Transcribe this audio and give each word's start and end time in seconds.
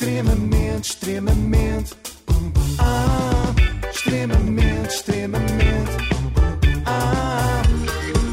Extremamente, 0.00 0.92
extremamente. 0.92 1.94
Ah, 2.78 3.54
extremamente, 3.92 4.94
extremamente. 4.94 5.90
Ah, 6.86 7.60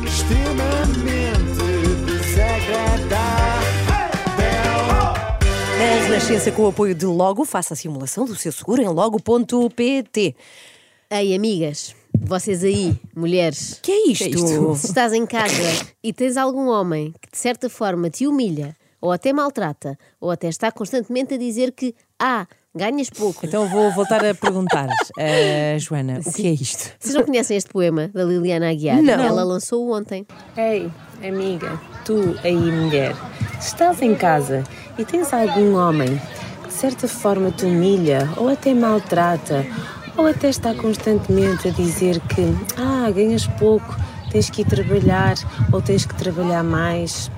extremamente 0.05 1.25
desagradável. 2.05 3.17
A 5.75 6.03
Renascença 6.05 6.53
com 6.53 6.61
o 6.61 6.67
apoio 6.67 6.95
de 6.95 7.05
Logo, 7.05 7.43
faça 7.43 7.73
a 7.73 7.77
simulação 7.77 8.23
do 8.23 8.37
seu 8.37 8.53
seguro 8.53 8.81
em 8.81 8.87
logo.pt. 8.87 10.35
Ei, 11.11 11.35
amigas, 11.35 11.93
vocês 12.17 12.63
aí, 12.63 12.97
mulheres. 13.13 13.77
Que 13.83 13.91
é 13.91 14.07
isto? 14.07 14.23
Que 14.23 14.35
é 14.35 14.39
isto? 14.39 14.75
Se 14.77 14.87
estás 14.87 15.11
em 15.11 15.25
casa 15.25 15.85
e 16.01 16.13
tens 16.13 16.37
algum 16.37 16.69
homem 16.69 17.13
que 17.21 17.29
de 17.29 17.37
certa 17.37 17.69
forma 17.69 18.09
te 18.09 18.25
humilha, 18.25 18.73
ou 19.01 19.11
até 19.11 19.31
maltrata, 19.31 19.97
ou 20.19 20.31
até 20.31 20.47
está 20.47 20.71
constantemente 20.71 21.33
a 21.33 21.37
dizer 21.37 21.71
que, 21.71 21.95
ah, 22.19 22.47
ganhas 22.75 23.09
pouco. 23.09 23.45
Então 23.45 23.67
vou 23.67 23.91
voltar 23.91 24.23
a 24.23 24.33
perguntar, 24.33 24.87
eh, 25.17 25.77
Joana, 25.79 26.19
o 26.25 26.31
que 26.31 26.47
é 26.47 26.51
isto? 26.51 26.91
Vocês 26.99 27.15
não 27.15 27.23
conhecem 27.23 27.57
este 27.57 27.69
poema 27.69 28.07
da 28.09 28.23
Liliana 28.23 28.69
Aguiar? 28.69 29.01
Não. 29.01 29.13
Ela 29.13 29.43
lançou-o 29.43 29.95
ontem. 29.95 30.25
Ei, 30.55 30.89
amiga, 31.27 31.79
tu 32.05 32.35
aí, 32.43 32.55
mulher, 32.55 33.15
se 33.59 33.69
estás 33.69 34.01
em 34.01 34.15
casa 34.15 34.63
e 34.97 35.03
tens 35.03 35.33
algum 35.33 35.75
homem 35.75 36.19
que 36.63 36.67
de 36.67 36.73
certa 36.73 37.07
forma 37.07 37.51
te 37.51 37.65
humilha 37.65 38.29
ou 38.37 38.47
até 38.47 38.73
maltrata, 38.73 39.65
ou 40.15 40.25
até 40.25 40.49
está 40.49 40.73
constantemente 40.73 41.67
a 41.67 41.71
dizer 41.71 42.19
que 42.21 42.41
ah, 42.77 43.09
ganhas 43.11 43.45
pouco, 43.45 43.95
tens 44.31 44.49
que 44.49 44.61
ir 44.61 44.65
trabalhar 44.65 45.35
ou 45.71 45.81
tens 45.81 46.05
que 46.05 46.15
trabalhar 46.15 46.63
mais 46.63 47.31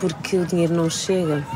porque 0.00 0.36
o 0.36 0.46
dinheiro 0.46 0.74
não 0.74 0.88
chega. 0.90 1.46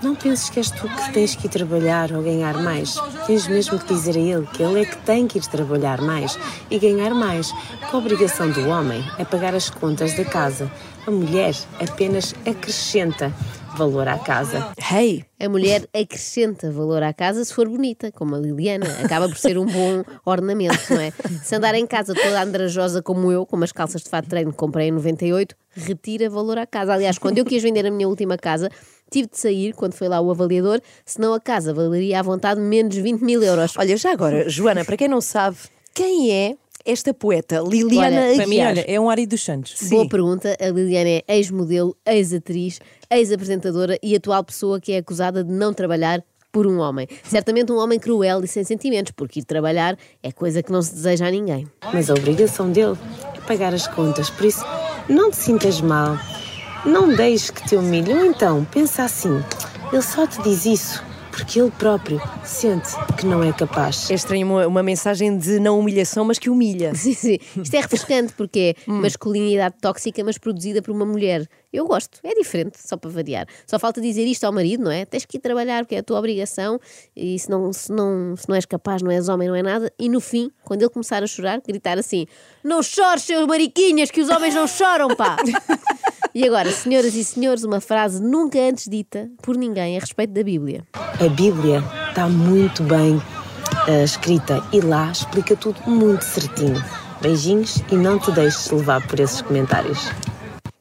Não 0.00 0.14
penses 0.14 0.48
que 0.48 0.60
és 0.60 0.70
tu 0.70 0.88
que 0.88 1.12
tens 1.12 1.34
que 1.34 1.46
ir 1.46 1.50
trabalhar 1.50 2.12
ou 2.12 2.22
ganhar 2.22 2.56
mais. 2.62 2.94
Tens 3.26 3.48
mesmo 3.48 3.80
que 3.80 3.92
dizer 3.92 4.16
a 4.16 4.20
ele 4.20 4.46
que 4.46 4.62
ele 4.62 4.82
é 4.82 4.84
que 4.84 4.96
tem 4.98 5.26
que 5.26 5.38
ir 5.38 5.46
trabalhar 5.46 6.00
mais 6.00 6.38
e 6.70 6.78
ganhar 6.78 7.12
mais. 7.14 7.50
Que 7.50 7.96
a 7.96 7.98
obrigação 7.98 8.48
do 8.48 8.68
homem 8.68 9.04
é 9.18 9.24
pagar 9.24 9.56
as 9.56 9.68
contas 9.68 10.14
da 10.16 10.24
casa. 10.24 10.70
A 11.04 11.10
mulher 11.10 11.54
apenas 11.80 12.32
acrescenta 12.46 13.32
valor 13.78 14.08
à 14.08 14.18
casa. 14.18 14.72
Hey, 14.90 15.24
A 15.38 15.48
mulher 15.48 15.88
acrescenta 15.94 16.68
valor 16.70 17.00
à 17.00 17.12
casa 17.12 17.44
se 17.44 17.54
for 17.54 17.68
bonita, 17.68 18.10
como 18.10 18.34
a 18.34 18.38
Liliana. 18.38 18.86
Acaba 19.04 19.28
por 19.28 19.38
ser 19.38 19.56
um 19.56 19.64
bom 19.64 20.02
ornamento, 20.26 20.76
não 20.90 21.00
é? 21.00 21.12
Se 21.44 21.54
andar 21.54 21.76
em 21.76 21.86
casa 21.86 22.12
toda 22.12 22.42
andrajosa 22.42 23.00
como 23.00 23.30
eu, 23.30 23.46
com 23.46 23.54
umas 23.54 23.70
calças 23.70 24.02
de 24.02 24.10
fato 24.10 24.24
de 24.24 24.30
treino 24.30 24.50
que 24.50 24.56
comprei 24.58 24.88
em 24.88 24.90
98, 24.90 25.54
retira 25.70 26.28
valor 26.28 26.58
à 26.58 26.66
casa. 26.66 26.92
Aliás, 26.92 27.18
quando 27.18 27.38
eu 27.38 27.44
quis 27.44 27.62
vender 27.62 27.86
a 27.86 27.90
minha 27.90 28.08
última 28.08 28.36
casa, 28.36 28.68
tive 29.08 29.28
de 29.28 29.38
sair 29.38 29.72
quando 29.74 29.94
foi 29.94 30.08
lá 30.08 30.20
o 30.20 30.28
avaliador, 30.28 30.80
senão 31.06 31.32
a 31.32 31.40
casa 31.40 31.72
valeria 31.72 32.18
à 32.18 32.22
vontade 32.22 32.60
menos 32.60 32.96
20 32.96 33.22
mil 33.22 33.40
euros. 33.44 33.74
olha, 33.78 33.96
já 33.96 34.10
agora, 34.12 34.48
Joana, 34.48 34.84
para 34.84 34.96
quem 34.96 35.06
não 35.06 35.20
sabe, 35.20 35.56
quem 35.94 36.32
é 36.32 36.56
esta 36.88 37.12
poeta 37.12 37.60
Liliana 37.60 38.16
Olha, 38.16 38.30
Aguiar? 38.30 38.36
Para 38.36 38.46
mim, 38.46 38.60
olha, 38.60 38.84
é 38.88 38.98
um 38.98 39.10
Ari 39.10 39.26
dos 39.26 39.44
Santos. 39.44 39.88
Boa 39.90 40.08
pergunta. 40.08 40.56
A 40.58 40.68
Liliana 40.70 41.10
é 41.10 41.24
ex-modelo, 41.28 41.94
ex-atriz, 42.06 42.80
ex-apresentadora 43.10 43.98
e 44.02 44.16
atual 44.16 44.42
pessoa 44.42 44.80
que 44.80 44.92
é 44.92 44.96
acusada 44.96 45.44
de 45.44 45.52
não 45.52 45.74
trabalhar 45.74 46.24
por 46.50 46.66
um 46.66 46.78
homem. 46.78 47.06
Certamente 47.22 47.70
um 47.70 47.76
homem 47.76 47.98
cruel 47.98 48.42
e 48.42 48.48
sem 48.48 48.64
sentimentos, 48.64 49.12
porque 49.12 49.40
ir 49.40 49.44
trabalhar 49.44 49.98
é 50.22 50.32
coisa 50.32 50.62
que 50.62 50.72
não 50.72 50.80
se 50.80 50.94
deseja 50.94 51.26
a 51.26 51.30
ninguém. 51.30 51.66
Mas 51.92 52.08
a 52.08 52.14
obrigação 52.14 52.72
dele 52.72 52.96
é 53.36 53.40
pagar 53.40 53.74
as 53.74 53.86
contas, 53.86 54.30
por 54.30 54.46
isso 54.46 54.64
não 55.08 55.30
te 55.30 55.36
sintas 55.36 55.82
mal. 55.82 56.18
Não 56.86 57.14
deixes 57.14 57.50
que 57.50 57.68
te 57.68 57.76
humilhem. 57.76 58.16
Ou 58.16 58.24
então, 58.24 58.64
pensa 58.64 59.02
assim: 59.02 59.42
ele 59.92 60.00
só 60.02 60.26
te 60.26 60.40
diz 60.42 60.64
isso 60.64 61.07
porque 61.38 61.60
ele 61.60 61.70
próprio 61.70 62.20
sente 62.44 62.88
que 63.16 63.24
não 63.24 63.44
é 63.44 63.52
capaz. 63.52 64.10
É 64.10 64.14
estranho 64.14 64.44
uma, 64.44 64.66
uma 64.66 64.82
mensagem 64.82 65.38
de 65.38 65.60
não 65.60 65.78
humilhação, 65.78 66.24
mas 66.24 66.36
que 66.36 66.50
humilha. 66.50 66.92
Sim, 66.96 67.14
sim. 67.14 67.38
Isto 67.62 67.74
é 67.74 67.80
refrescante 67.80 68.32
porque 68.32 68.74
é 68.76 68.90
masculinidade 68.90 69.76
tóxica, 69.80 70.22
mas 70.24 70.36
produzida 70.36 70.82
por 70.82 70.90
uma 70.90 71.06
mulher. 71.06 71.48
Eu 71.72 71.86
gosto, 71.86 72.18
é 72.24 72.34
diferente, 72.34 72.78
só 72.80 72.96
para 72.96 73.10
variar. 73.10 73.46
Só 73.66 73.78
falta 73.78 74.00
dizer 74.00 74.24
isto 74.24 74.44
ao 74.44 74.52
marido, 74.52 74.82
não 74.82 74.90
é? 74.90 75.04
Tens 75.04 75.24
que 75.24 75.36
ir 75.36 75.40
trabalhar 75.40 75.84
porque 75.84 75.94
é 75.94 75.98
a 75.98 76.02
tua 76.02 76.18
obrigação 76.18 76.80
e 77.14 77.38
se 77.38 77.48
não, 77.48 77.72
se 77.72 77.92
não, 77.92 78.34
se 78.36 78.48
não 78.48 78.56
és 78.56 78.66
capaz, 78.66 79.00
não 79.00 79.10
és 79.10 79.28
homem, 79.28 79.46
não 79.46 79.54
é 79.54 79.62
nada. 79.62 79.92
E 79.96 80.08
no 80.08 80.20
fim, 80.20 80.50
quando 80.64 80.82
ele 80.82 80.90
começar 80.90 81.22
a 81.22 81.26
chorar, 81.26 81.60
gritar 81.60 81.98
assim: 81.98 82.26
Não 82.64 82.82
chores, 82.82 83.22
seus 83.22 83.46
mariquinhas, 83.46 84.10
que 84.10 84.20
os 84.20 84.28
homens 84.28 84.54
não 84.54 84.66
choram, 84.66 85.14
pá! 85.14 85.36
E 86.38 86.46
agora, 86.46 86.70
senhoras 86.70 87.16
e 87.16 87.24
senhores, 87.24 87.64
uma 87.64 87.80
frase 87.80 88.22
nunca 88.22 88.60
antes 88.60 88.88
dita 88.88 89.28
por 89.42 89.56
ninguém 89.56 89.96
a 89.96 90.00
respeito 90.00 90.32
da 90.32 90.44
Bíblia. 90.44 90.86
A 90.94 91.28
Bíblia 91.30 91.82
está 92.10 92.28
muito 92.28 92.84
bem 92.84 93.20
eh, 93.88 94.04
escrita 94.04 94.62
e 94.72 94.80
lá 94.80 95.10
explica 95.10 95.56
tudo 95.56 95.80
muito 95.90 96.22
certinho. 96.22 96.80
Beijinhos 97.20 97.82
e 97.90 97.96
não 97.96 98.20
te 98.20 98.30
deixes 98.30 98.70
levar 98.70 99.04
por 99.08 99.18
esses 99.18 99.42
comentários. 99.42 99.98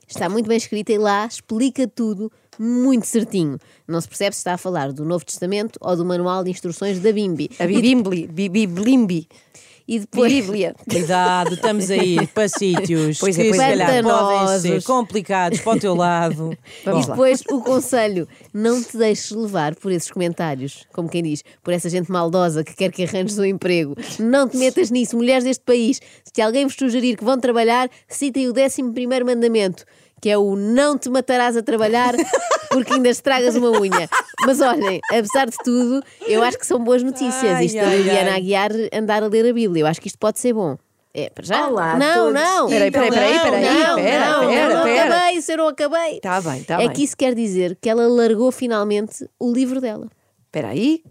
Está 0.07 0.29
muito 0.29 0.47
bem 0.47 0.57
escrita 0.57 0.93
e 0.93 0.99
lá 0.99 1.25
explica 1.25 1.87
tudo 1.87 2.31
muito 2.59 3.07
certinho. 3.07 3.57
Não 3.87 3.99
se 3.99 4.07
percebe 4.07 4.35
se 4.35 4.41
está 4.41 4.53
a 4.53 4.57
falar 4.59 4.93
do 4.93 5.03
Novo 5.03 5.25
Testamento 5.25 5.79
ou 5.81 5.95
do 5.95 6.05
Manual 6.05 6.43
de 6.43 6.51
Instruções 6.51 6.99
da 6.99 7.11
Bimbi. 7.11 7.49
A 7.57 7.65
Bibimbli, 7.65 8.27
Bibiblimbi, 8.27 9.27
E 9.87 9.99
depois. 9.99 10.31
Bíblia. 10.31 10.75
Cuidado, 10.89 11.53
estamos 11.53 11.89
a 11.89 11.95
ir 11.95 12.27
para 12.33 12.49
sítios 12.49 13.19
Pois 13.19 13.37
é, 13.39 13.43
que 13.43 13.49
pois 13.49 13.61
se 13.61 13.65
é. 13.65 13.77
calhar 13.77 14.03
podem 14.03 14.59
ser 14.59 14.83
complicados 14.83 15.61
para 15.61 15.77
o 15.77 15.79
teu 15.79 15.95
lado. 15.95 16.57
E 16.87 17.05
depois 17.05 17.41
o 17.49 17.61
conselho: 17.61 18.27
não 18.53 18.81
te 18.83 18.97
deixes 18.97 19.31
levar 19.31 19.75
por 19.75 19.91
esses 19.91 20.09
comentários, 20.09 20.85
como 20.93 21.09
quem 21.09 21.23
diz, 21.23 21.43
por 21.63 21.73
essa 21.73 21.89
gente 21.89 22.11
maldosa 22.11 22.63
que 22.63 22.75
quer 22.75 22.91
que 22.91 23.03
arranjes 23.03 23.37
um 23.37 23.45
emprego. 23.45 23.95
Não 24.19 24.47
te 24.47 24.57
metas 24.57 24.89
nisso, 24.91 25.15
mulheres 25.15 25.43
deste 25.43 25.63
país. 25.63 25.99
Se 26.33 26.41
alguém 26.41 26.65
vos 26.65 26.75
sugerir 26.75 27.15
que 27.17 27.23
vão 27.23 27.39
trabalhar, 27.39 27.89
citem 28.07 28.47
o 28.47 28.53
11 28.53 28.81
mandamento, 29.23 29.85
que 30.21 30.29
é 30.29 30.37
o 30.37 30.55
não 30.55 30.97
te 30.97 31.09
matarás 31.09 31.55
a 31.57 31.61
trabalhar 31.63 32.13
porque 32.69 32.93
ainda 32.93 33.09
estragas 33.09 33.55
uma 33.55 33.71
unha. 33.71 34.09
Mas 34.45 34.61
olhem, 34.61 34.99
apesar 35.09 35.47
de 35.49 35.57
tudo, 35.63 36.03
eu 36.27 36.43
acho 36.43 36.57
que 36.57 36.65
são 36.65 36.83
boas 36.83 37.01
notícias. 37.03 37.53
Ai, 37.55 37.65
Isto 37.65 37.77
da 37.79 37.85
Liliana 37.95 38.31
ai. 38.31 38.37
Aguiar 38.37 38.71
andar 38.93 39.23
a 39.23 39.27
ler 39.27 39.49
a 39.49 39.53
Bíblia. 39.53 39.83
Eu 39.83 39.87
acho 39.87 40.01
que 40.01 40.07
isto 40.07 40.19
pode 40.19 40.39
ser 40.39 40.53
bom. 40.53 40.77
É, 41.13 41.29
para 41.31 41.43
já? 41.45 41.67
Olá 41.67 41.97
não, 41.97 42.31
não. 42.31 42.67
Peraí, 42.67 42.91
peraí, 42.91 43.09
peraí, 43.09 43.33
Não, 43.33 43.43
peraí, 43.43 43.63
não, 43.63 43.95
pera, 43.95 44.29
não, 44.29 44.47
pera, 44.49 44.73
não, 44.75 44.83
pera. 44.83 45.15
acabei, 45.15 45.41
se 45.41 45.51
eu 45.53 45.57
não 45.57 45.67
acabei. 45.69 46.19
Tá 46.19 46.41
bem, 46.41 46.63
tá 46.63 46.75
é 46.75 46.77
bem. 46.77 46.89
que 46.91 47.03
isso 47.03 47.17
quer 47.17 47.33
dizer 47.33 47.75
que 47.81 47.89
ela 47.89 48.07
largou 48.07 48.51
finalmente 48.51 49.27
o 49.39 49.51
livro 49.51 49.81
dela. 49.81 50.07
Espera 50.45 50.67
aí, 50.69 51.01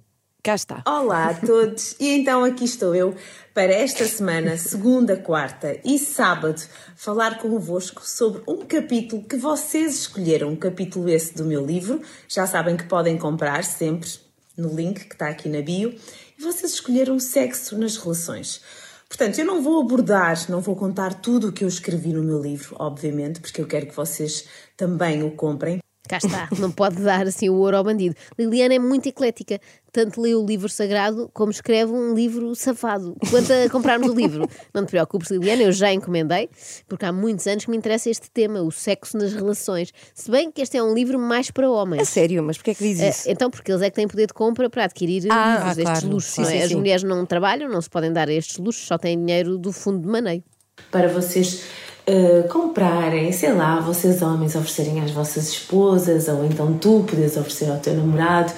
cá 0.46 0.54
está. 0.54 0.82
Olá 0.86 1.30
a 1.30 1.34
todos, 1.34 1.96
e 1.98 2.08
então 2.08 2.44
aqui 2.44 2.64
estou 2.64 2.94
eu 2.94 3.16
para 3.52 3.72
esta 3.72 4.04
semana, 4.04 4.56
segunda, 4.56 5.16
quarta 5.16 5.76
e 5.84 5.98
sábado, 5.98 6.62
falar 6.94 7.38
convosco 7.38 8.08
sobre 8.08 8.42
um 8.46 8.58
capítulo 8.58 9.24
que 9.24 9.36
vocês 9.36 10.02
escolheram, 10.02 10.50
um 10.50 10.54
capítulo 10.54 11.08
esse 11.08 11.34
do 11.34 11.44
meu 11.44 11.66
livro. 11.66 12.00
Já 12.28 12.46
sabem 12.46 12.76
que 12.76 12.84
podem 12.84 13.18
comprar 13.18 13.64
sempre 13.64 14.08
no 14.56 14.72
link 14.72 15.06
que 15.06 15.14
está 15.14 15.30
aqui 15.30 15.48
na 15.48 15.62
bio. 15.62 15.92
E 16.38 16.42
vocês 16.42 16.74
escolheram 16.74 17.18
sexo 17.18 17.76
nas 17.76 17.96
relações. 17.96 18.60
Portanto, 19.08 19.40
eu 19.40 19.44
não 19.44 19.60
vou 19.60 19.80
abordar, 19.80 20.48
não 20.48 20.60
vou 20.60 20.76
contar 20.76 21.14
tudo 21.14 21.48
o 21.48 21.52
que 21.52 21.64
eu 21.64 21.68
escrevi 21.68 22.12
no 22.12 22.22
meu 22.22 22.40
livro, 22.40 22.76
obviamente, 22.78 23.40
porque 23.40 23.60
eu 23.60 23.66
quero 23.66 23.86
que 23.86 23.96
vocês 23.96 24.44
também 24.76 25.24
o 25.24 25.32
comprem. 25.32 25.80
Cá 26.06 26.18
está, 26.18 26.48
não 26.58 26.70
pode 26.70 26.96
dar 27.02 27.26
assim 27.26 27.48
o 27.48 27.54
ouro 27.54 27.76
ao 27.76 27.84
bandido. 27.84 28.14
Liliana 28.38 28.74
é 28.74 28.78
muito 28.78 29.08
eclética, 29.08 29.60
tanto 29.92 30.20
lê 30.20 30.34
o 30.34 30.44
livro 30.44 30.68
sagrado 30.68 31.30
como 31.32 31.50
escreve 31.50 31.90
um 31.92 32.14
livro 32.14 32.54
safado. 32.54 33.16
Quanto 33.30 33.50
a 33.52 33.68
comprarmos 33.70 34.08
o 34.10 34.14
livro, 34.14 34.48
não 34.72 34.84
te 34.84 34.90
preocupes, 34.90 35.30
Liliana, 35.30 35.62
eu 35.62 35.72
já 35.72 35.92
encomendei, 35.92 36.48
porque 36.86 37.04
há 37.04 37.12
muitos 37.12 37.46
anos 37.46 37.64
que 37.64 37.70
me 37.70 37.76
interessa 37.76 38.08
este 38.10 38.30
tema, 38.30 38.60
o 38.62 38.70
sexo 38.70 39.16
nas 39.16 39.32
relações. 39.32 39.92
Se 40.14 40.30
bem 40.30 40.52
que 40.52 40.60
este 40.62 40.76
é 40.76 40.82
um 40.82 40.94
livro 40.94 41.18
mais 41.18 41.50
para 41.50 41.66
A 41.66 41.70
homens. 41.70 42.08
sério, 42.08 42.42
mas 42.42 42.56
porquê 42.56 42.70
é 42.70 42.74
que 42.74 42.84
diz 42.84 43.00
Eh, 43.00 43.08
isso? 43.10 43.30
Então, 43.30 43.50
porque 43.50 43.72
eles 43.72 43.82
é 43.82 43.90
que 43.90 43.96
têm 43.96 44.06
poder 44.06 44.26
de 44.26 44.34
compra 44.34 44.68
para 44.70 44.84
adquirir 44.84 45.26
Ah, 45.30 45.46
livros 45.54 45.62
ah, 45.70 45.74
destes 45.74 45.84
claro. 46.00 46.08
luxos. 46.08 46.32
Sim, 46.34 46.42
não 46.42 46.48
é? 46.48 46.52
sim, 46.52 46.62
As 46.62 46.68
sim. 46.68 46.74
mulheres 46.76 47.02
não 47.02 47.26
trabalham, 47.26 47.68
não 47.68 47.80
se 47.80 47.88
podem 47.90 48.12
dar 48.12 48.28
estes 48.28 48.58
luxos, 48.58 48.86
só 48.86 48.98
têm 48.98 49.18
dinheiro 49.18 49.56
do 49.58 49.72
fundo 49.72 50.00
de 50.00 50.08
maneio. 50.08 50.44
para 50.90 51.08
vocês 51.08 51.62
eh, 52.06 52.42
comprarem, 52.50 53.32
sei 53.32 53.52
lá, 53.52 53.80
vocês 53.80 54.22
homens 54.22 54.54
oferecerem 54.54 55.00
às 55.02 55.10
vossas 55.10 55.48
esposas 55.48 56.28
ou 56.28 56.44
então 56.44 56.76
tu 56.78 57.04
podes 57.08 57.36
oferecer 57.36 57.70
ao 57.70 57.78
teu 57.78 57.94
namorado. 57.94 58.52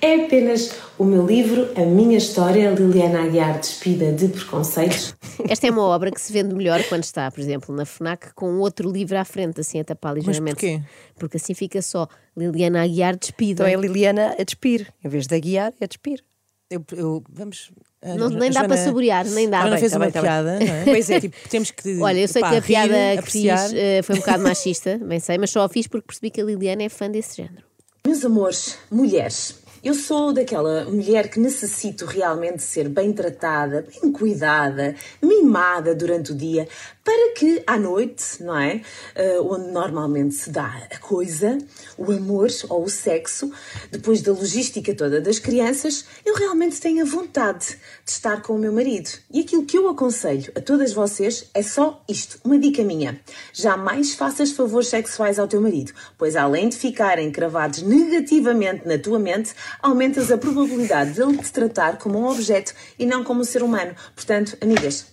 É 0.00 0.26
apenas 0.26 0.70
o 0.98 1.04
meu 1.04 1.24
livro, 1.26 1.70
a 1.76 1.80
minha 1.86 2.18
história, 2.18 2.68
Liliana 2.70 3.22
Aguiar 3.24 3.58
Despida 3.58 4.12
de 4.12 4.28
Preconceitos. 4.28 5.14
Esta 5.48 5.66
é 5.66 5.70
uma 5.70 5.82
obra 5.82 6.10
que 6.10 6.20
se 6.20 6.30
vende 6.30 6.54
melhor 6.54 6.82
quando 6.90 7.04
está, 7.04 7.30
por 7.30 7.40
exemplo, 7.40 7.74
na 7.74 7.86
FNAC 7.86 8.34
com 8.34 8.58
outro 8.58 8.90
livro 8.90 9.16
à 9.18 9.24
frente, 9.24 9.60
assim 9.60 9.80
a 9.80 9.84
tapar 9.84 10.14
ligeiramente. 10.14 10.54
porquê? 10.56 10.82
Porque 11.18 11.38
assim 11.38 11.54
fica 11.54 11.80
só 11.80 12.06
Liliana 12.36 12.82
Aguiar 12.82 13.16
despida. 13.16 13.62
Então 13.62 13.66
é 13.66 13.74
a 13.74 13.78
Liliana 13.78 14.34
a 14.38 14.42
despir, 14.44 14.92
em 15.02 15.08
vez 15.08 15.26
de 15.26 15.34
a 15.34 15.38
guiar, 15.38 15.72
é 15.80 15.84
a 15.84 15.86
despir. 15.88 16.22
Eu, 16.70 16.84
eu- 16.92 17.22
vamos. 17.32 17.70
A 18.04 18.14
Não- 18.16 18.28
nem 18.28 18.50
dá 18.50 18.60
Joana- 18.60 18.68
para 18.68 18.76
saborear, 18.84 19.26
nem 19.30 19.48
dá. 19.48 19.58
A 19.58 19.60
Joana 19.62 19.70
Bem, 19.76 19.80
fez 19.80 19.92
tá 19.92 19.98
uma 19.98 20.04
bem, 20.04 20.12
tá 20.12 20.20
bem. 20.20 20.28
piada, 20.30 20.58
não 20.60 20.74
é? 20.74 20.84
Pois 20.84 21.10
é. 21.10 21.20
Tipo, 21.20 21.36
temos 21.48 21.70
que. 21.70 21.98
Olha, 22.02 22.18
eu 22.20 22.28
sei 22.28 22.42
pá, 22.42 22.50
que 22.50 22.56
a 22.56 22.60
rir, 22.60 22.66
piada 22.66 22.88
que 22.94 23.18
apreciar. 23.18 23.58
fiz 23.68 23.72
eh, 23.74 24.02
foi 24.02 24.14
um 24.16 24.18
bocado 24.18 24.42
machista, 24.42 24.98
bem 25.02 25.18
sei, 25.20 25.38
mas 25.38 25.50
só 25.50 25.62
a 25.64 25.68
fiz 25.68 25.86
porque 25.86 26.06
percebi 26.06 26.30
que 26.30 26.40
a 26.40 26.44
Liliana 26.44 26.82
é 26.82 26.88
fã 26.88 27.10
desse 27.10 27.36
género. 27.38 27.64
Meus 28.06 28.24
amores, 28.24 28.76
mulheres, 28.90 29.54
Eu 29.84 29.92
sou 29.92 30.32
daquela 30.32 30.86
mulher 30.86 31.28
que 31.28 31.38
necessito 31.38 32.06
realmente 32.06 32.62
ser 32.62 32.88
bem 32.88 33.12
tratada, 33.12 33.86
bem 33.86 34.10
cuidada, 34.10 34.96
mimada 35.20 35.94
durante 35.94 36.32
o 36.32 36.34
dia, 36.34 36.66
para 37.04 37.34
que 37.34 37.62
à 37.66 37.78
noite, 37.78 38.42
não 38.42 38.58
é? 38.58 38.80
Uh, 39.14 39.52
onde 39.52 39.70
normalmente 39.70 40.34
se 40.36 40.48
dá 40.48 40.88
a 40.90 40.98
coisa, 40.98 41.58
o 41.98 42.10
amor 42.10 42.48
ou 42.70 42.84
o 42.84 42.88
sexo, 42.88 43.52
depois 43.92 44.22
da 44.22 44.32
logística 44.32 44.94
toda 44.94 45.20
das 45.20 45.38
crianças, 45.38 46.06
eu 46.24 46.34
realmente 46.34 46.80
tenha 46.80 47.04
vontade 47.04 47.76
de 48.06 48.10
estar 48.10 48.40
com 48.40 48.54
o 48.54 48.58
meu 48.58 48.72
marido. 48.72 49.10
E 49.30 49.40
aquilo 49.40 49.66
que 49.66 49.76
eu 49.76 49.86
aconselho 49.90 50.50
a 50.56 50.62
todas 50.62 50.94
vocês 50.94 51.50
é 51.52 51.62
só 51.62 52.02
isto, 52.08 52.40
uma 52.42 52.58
dica 52.58 52.82
minha. 52.82 53.20
Jamais 53.52 54.14
faças 54.14 54.50
favores 54.52 54.88
sexuais 54.88 55.38
ao 55.38 55.46
teu 55.46 55.60
marido, 55.60 55.92
pois 56.16 56.36
além 56.36 56.70
de 56.70 56.78
ficarem 56.78 57.30
cravados 57.30 57.82
negativamente 57.82 58.88
na 58.88 58.96
tua 58.96 59.18
mente, 59.18 59.52
aumentas 59.80 60.30
a 60.30 60.38
probabilidade 60.38 61.12
de 61.12 61.22
ele 61.22 61.38
te 61.38 61.52
tratar 61.52 61.98
como 61.98 62.18
um 62.18 62.26
objeto 62.26 62.72
e 62.98 63.06
não 63.06 63.24
como 63.24 63.40
um 63.40 63.44
ser 63.44 63.62
humano. 63.62 63.94
Portanto, 64.14 64.56
amigas, 64.60 65.06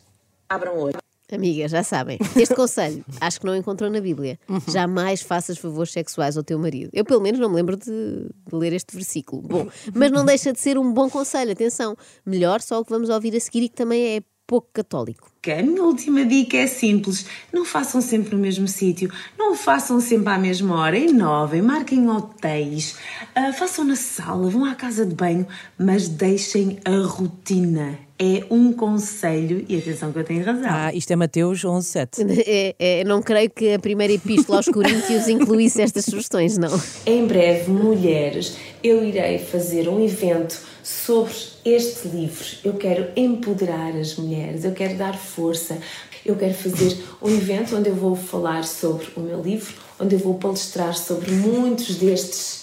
abram 0.49 0.75
o 0.75 0.81
olho. 0.81 1.01
Amigas, 1.31 1.71
já 1.71 1.81
sabem. 1.81 2.19
Este 2.35 2.53
conselho, 2.53 3.05
acho 3.21 3.39
que 3.39 3.45
não 3.45 3.55
encontrou 3.55 3.89
na 3.89 4.01
Bíblia. 4.01 4.37
Jamais 4.67 5.21
faças 5.21 5.57
favores 5.57 5.93
sexuais 5.93 6.35
ao 6.35 6.43
teu 6.43 6.59
marido. 6.59 6.89
Eu, 6.91 7.05
pelo 7.05 7.21
menos, 7.21 7.39
não 7.39 7.49
me 7.49 7.55
lembro 7.55 7.77
de, 7.77 7.85
de 7.85 8.55
ler 8.55 8.73
este 8.73 8.93
versículo. 8.93 9.41
Bom, 9.41 9.69
mas 9.95 10.11
não 10.11 10.25
deixa 10.25 10.51
de 10.51 10.59
ser 10.59 10.77
um 10.77 10.93
bom 10.93 11.09
conselho. 11.09 11.53
Atenção, 11.53 11.95
melhor 12.25 12.59
só 12.59 12.81
o 12.81 12.83
que 12.83 12.91
vamos 12.91 13.09
ouvir 13.09 13.33
a 13.35 13.39
seguir 13.39 13.63
e 13.63 13.69
que 13.69 13.75
também 13.75 14.17
é 14.17 14.21
pouco 14.51 14.67
católico. 14.73 15.31
A 15.47 15.63
minha 15.63 15.81
última 15.81 16.25
dica 16.25 16.57
é 16.57 16.67
simples: 16.67 17.25
não 17.53 17.63
façam 17.63 18.01
sempre 18.01 18.35
no 18.35 18.41
mesmo 18.41 18.67
sítio, 18.67 19.09
não 19.39 19.55
façam 19.55 20.01
sempre 20.01 20.33
à 20.33 20.37
mesma 20.37 20.75
hora, 20.75 20.97
inovem, 20.97 21.61
marquem 21.61 22.09
hotéis, 22.09 22.97
ah, 23.33 23.53
façam 23.53 23.85
na 23.85 23.95
sala, 23.95 24.49
vão 24.49 24.65
à 24.65 24.75
casa 24.75 25.05
de 25.05 25.15
banho, 25.15 25.47
mas 25.79 26.09
deixem 26.09 26.79
a 26.83 27.07
rotina. 27.07 27.97
É 28.23 28.43
um 28.51 28.71
conselho, 28.71 29.65
e 29.67 29.75
atenção 29.79 30.11
que 30.11 30.19
eu 30.19 30.23
tenho 30.23 30.45
razão. 30.45 30.69
Ah, 30.69 30.93
isto 30.93 31.09
é 31.09 31.15
Mateus 31.15 31.65
11, 31.65 31.87
7. 31.87 32.21
É, 32.45 32.75
é, 32.77 33.03
não 33.03 33.19
creio 33.19 33.49
que 33.49 33.73
a 33.73 33.79
primeira 33.79 34.13
epístola 34.13 34.59
aos 34.59 34.67
Coríntios 34.67 35.27
incluísse 35.27 35.81
estas 35.81 36.05
sugestões, 36.05 36.55
não. 36.55 36.69
Em 37.03 37.25
breve, 37.25 37.71
mulheres, 37.71 38.57
eu 38.83 39.03
irei 39.03 39.39
fazer 39.39 39.89
um 39.89 40.03
evento 40.03 40.59
sobre 40.83 41.33
este 41.65 42.09
livro. 42.09 42.45
Eu 42.63 42.73
quero 42.73 43.07
empoderar 43.15 43.95
as 43.95 44.15
mulheres, 44.15 44.65
eu 44.65 44.71
quero 44.71 44.95
dar 44.95 45.17
força. 45.17 45.79
Eu 46.23 46.35
quero 46.35 46.53
fazer 46.53 47.03
um 47.19 47.29
evento 47.29 47.75
onde 47.75 47.89
eu 47.89 47.95
vou 47.95 48.15
falar 48.15 48.63
sobre 48.63 49.07
o 49.15 49.21
meu 49.21 49.41
livro, 49.41 49.73
onde 49.99 50.13
eu 50.13 50.19
vou 50.19 50.35
palestrar 50.35 50.95
sobre 50.95 51.31
muitos 51.31 51.95
destes 51.95 52.60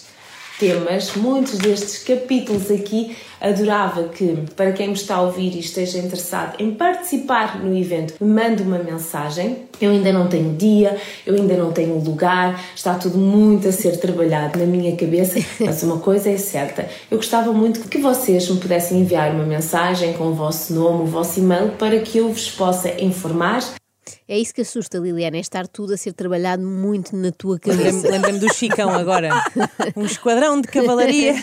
temas, 0.59 1.15
muitos 1.15 1.57
destes 1.57 2.03
capítulos 2.03 2.69
aqui. 2.69 3.15
Adorava 3.41 4.03
que, 4.09 4.37
para 4.53 4.73
quem 4.73 4.89
me 4.89 4.93
está 4.93 5.15
a 5.15 5.21
ouvir 5.21 5.55
e 5.55 5.59
esteja 5.59 5.97
interessado 5.97 6.59
em 6.59 6.71
participar 6.71 7.63
no 7.63 7.73
evento, 7.75 8.13
me 8.19 8.29
mande 8.29 8.61
uma 8.61 8.77
mensagem. 8.77 9.59
Eu 9.79 9.91
ainda 9.91 10.11
não 10.11 10.27
tenho 10.27 10.53
dia, 10.55 10.97
eu 11.25 11.35
ainda 11.35 11.55
não 11.55 11.71
tenho 11.71 11.97
lugar, 11.97 12.61
está 12.75 12.95
tudo 12.95 13.17
muito 13.17 13.69
a 13.69 13.71
ser 13.71 13.97
trabalhado 13.97 14.59
na 14.59 14.65
minha 14.65 14.93
cabeça, 14.97 15.39
mas 15.65 15.81
uma 15.83 15.99
coisa 15.99 16.29
é 16.29 16.37
certa: 16.37 16.89
eu 17.09 17.15
gostava 17.15 17.53
muito 17.53 17.87
que 17.87 17.97
vocês 17.97 18.49
me 18.49 18.59
pudessem 18.59 18.99
enviar 18.99 19.33
uma 19.33 19.45
mensagem 19.45 20.11
com 20.11 20.25
o 20.25 20.33
vosso 20.33 20.73
nome, 20.73 21.03
o 21.03 21.05
vosso 21.05 21.39
e-mail, 21.39 21.69
para 21.79 21.97
que 21.99 22.17
eu 22.17 22.27
vos 22.27 22.51
possa 22.51 23.01
informar 23.01 23.78
É 24.27 24.37
isso 24.37 24.53
que 24.53 24.61
assusta, 24.61 24.97
Liliana, 24.97 25.37
é 25.37 25.39
estar 25.39 25.67
tudo 25.67 25.93
a 25.93 25.97
ser 25.97 26.13
trabalhado 26.13 26.63
muito 26.63 27.15
na 27.15 27.31
tua 27.31 27.59
cabeça. 27.59 28.09
lembrei-me 28.09 28.39
do 28.39 28.53
Chicão 28.53 28.89
agora. 28.91 29.29
Um 29.95 30.05
esquadrão 30.05 30.61
de 30.61 30.67
cavalaria 30.67 31.35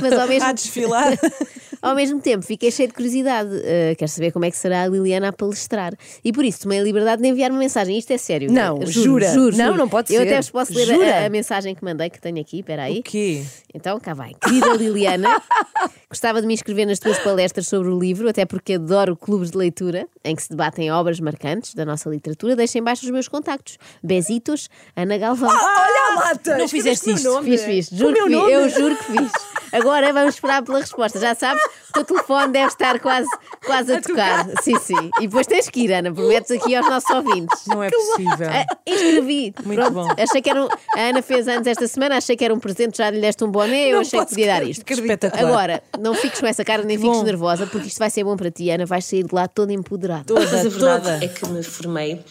Mas 0.00 0.12
ao 0.12 0.28
mesmo 0.28 0.48
a 0.48 0.52
desfilar. 0.52 1.18
Ao 1.80 1.94
mesmo 1.94 2.20
tempo, 2.20 2.44
fiquei 2.44 2.70
cheio 2.70 2.88
de 2.88 2.94
curiosidade. 2.94 3.50
Uh, 3.50 3.96
quero 3.96 4.10
saber 4.10 4.32
como 4.32 4.44
é 4.44 4.50
que 4.50 4.56
será 4.56 4.82
a 4.82 4.88
Liliana 4.88 5.28
a 5.28 5.32
palestrar. 5.32 5.92
E 6.24 6.32
por 6.32 6.44
isso 6.44 6.60
tomei 6.62 6.80
a 6.80 6.82
liberdade 6.82 7.22
de 7.22 7.28
enviar 7.28 7.50
uma 7.50 7.58
mensagem. 7.60 7.96
Isto 7.98 8.12
é 8.12 8.18
sério. 8.18 8.50
Não, 8.50 8.78
Juro, 8.86 8.90
jura? 8.90 9.32
Juro, 9.32 9.56
Não, 9.56 9.66
juro. 9.66 9.78
não 9.78 9.88
pode 9.88 10.12
Eu 10.12 10.20
ser. 10.22 10.26
até 10.28 10.36
vos 10.38 10.50
posso 10.50 10.72
ler 10.74 10.90
a, 11.12 11.26
a 11.26 11.28
mensagem 11.28 11.74
que 11.74 11.84
mandei, 11.84 12.10
que 12.10 12.20
tenho 12.20 12.40
aqui. 12.40 12.60
Espera 12.60 12.84
aí. 12.84 12.98
O 13.00 13.02
quê? 13.02 13.42
Então, 13.74 13.98
cá 14.00 14.14
vai. 14.14 14.32
Querida 14.34 14.72
Liliana, 14.74 15.40
gostava 16.10 16.40
de 16.40 16.46
me 16.46 16.54
inscrever 16.54 16.86
nas 16.86 16.98
tuas 16.98 17.18
palestras 17.18 17.68
sobre 17.68 17.88
o 17.90 17.98
livro, 17.98 18.28
até 18.28 18.44
porque 18.44 18.74
adoro 18.74 19.16
clubes 19.16 19.50
de 19.50 19.56
leitura 19.58 20.06
em 20.24 20.34
que 20.34 20.42
se 20.42 20.50
debatem 20.50 20.90
obras 20.90 21.20
marcantes 21.20 21.74
da 21.74 21.84
nossa 21.84 22.08
literatura. 22.08 22.56
Deixem 22.56 22.80
embaixo 22.80 23.04
os 23.04 23.10
meus 23.10 23.28
contactos. 23.28 23.78
Besitos, 24.02 24.68
Ana 24.96 25.16
Galvão. 25.18 25.48
Olha 25.50 26.12
a 26.12 26.14
lata! 26.28 26.56
Não 26.58 26.68
fizeste 26.68 27.04
o 27.04 27.08
meu 27.08 27.16
isso. 27.16 27.28
nome. 27.32 27.50
Fiz, 27.50 27.62
fiz. 27.64 27.92
O 27.92 27.96
Juro 27.96 28.12
meu 28.12 28.24
que 28.24 28.30
fiz. 28.30 28.38
nome. 28.38 28.52
Eu 28.52 28.68
juro 28.68 28.96
que 28.96 29.04
fiz. 29.04 29.32
Agora 29.72 30.12
vamos 30.12 30.34
esperar 30.34 30.62
pela 30.62 30.80
resposta. 30.80 31.20
Já 31.20 31.34
sabes, 31.34 31.62
o 31.90 31.92
teu 31.94 32.04
telefone 32.04 32.52
deve 32.52 32.66
estar 32.68 32.98
quase, 33.00 33.28
quase 33.64 33.92
a, 33.94 34.00
tocar. 34.00 34.46
Sim, 34.62 34.78
sim. 34.78 35.10
E 35.20 35.26
depois 35.26 35.46
tens 35.46 35.68
que 35.68 35.80
ir, 35.80 35.92
Ana. 35.92 36.12
Prometes 36.12 36.50
aqui 36.50 36.74
aos 36.74 36.88
nossos 36.88 37.10
ouvintes. 37.10 37.66
Não 37.66 37.82
é 37.82 37.90
possível. 37.90 38.48
Ah, 38.50 38.64
inscrevi. 38.86 39.54
Muito 39.64 39.80
Pronto. 39.80 39.92
bom. 39.94 40.08
Achei 40.22 40.40
que 40.42 40.50
era 40.50 40.64
um- 40.64 40.68
a 40.96 41.00
Ana 41.00 41.22
fez 41.22 41.48
anos 41.48 41.66
esta 41.66 41.86
semana, 41.88 42.16
achei 42.16 42.36
que 42.36 42.44
era 42.44 42.52
um 42.54 42.58
presente, 42.58 42.98
já 42.98 43.10
lhe 43.10 43.20
deste 43.20 43.42
um 43.44 43.50
boné, 43.50 43.88
eu 43.88 43.94
Não 43.96 44.00
achei 44.00 44.20
que 44.20 44.26
podia 44.26 44.46
dar 44.46 44.62
isto. 44.62 44.84
Espetacular. 44.90 45.48
Agora, 45.48 45.82
não 45.98 46.14
fiques 46.14 46.40
com 46.40 46.46
essa 46.46 46.64
cara, 46.64 46.82
nem 46.82 46.98
fiques 46.98 47.18
bom. 47.18 47.24
nervosa, 47.24 47.66
porque 47.66 47.88
isto 47.88 47.98
vai 47.98 48.10
ser 48.10 48.24
bom 48.24 48.36
para 48.36 48.50
ti, 48.50 48.70
Ana. 48.70 48.86
Vais 48.86 49.04
sair 49.04 49.24
de 49.24 49.34
lá 49.34 49.46
toda 49.48 49.72
empoderada. 49.72 50.32
Mas 50.32 50.52
a 50.52 50.62
verdade 50.68 51.04
toda. 51.04 51.24
é 51.24 51.28
que 51.28 51.46
me 51.48 51.62
formei 51.62 52.22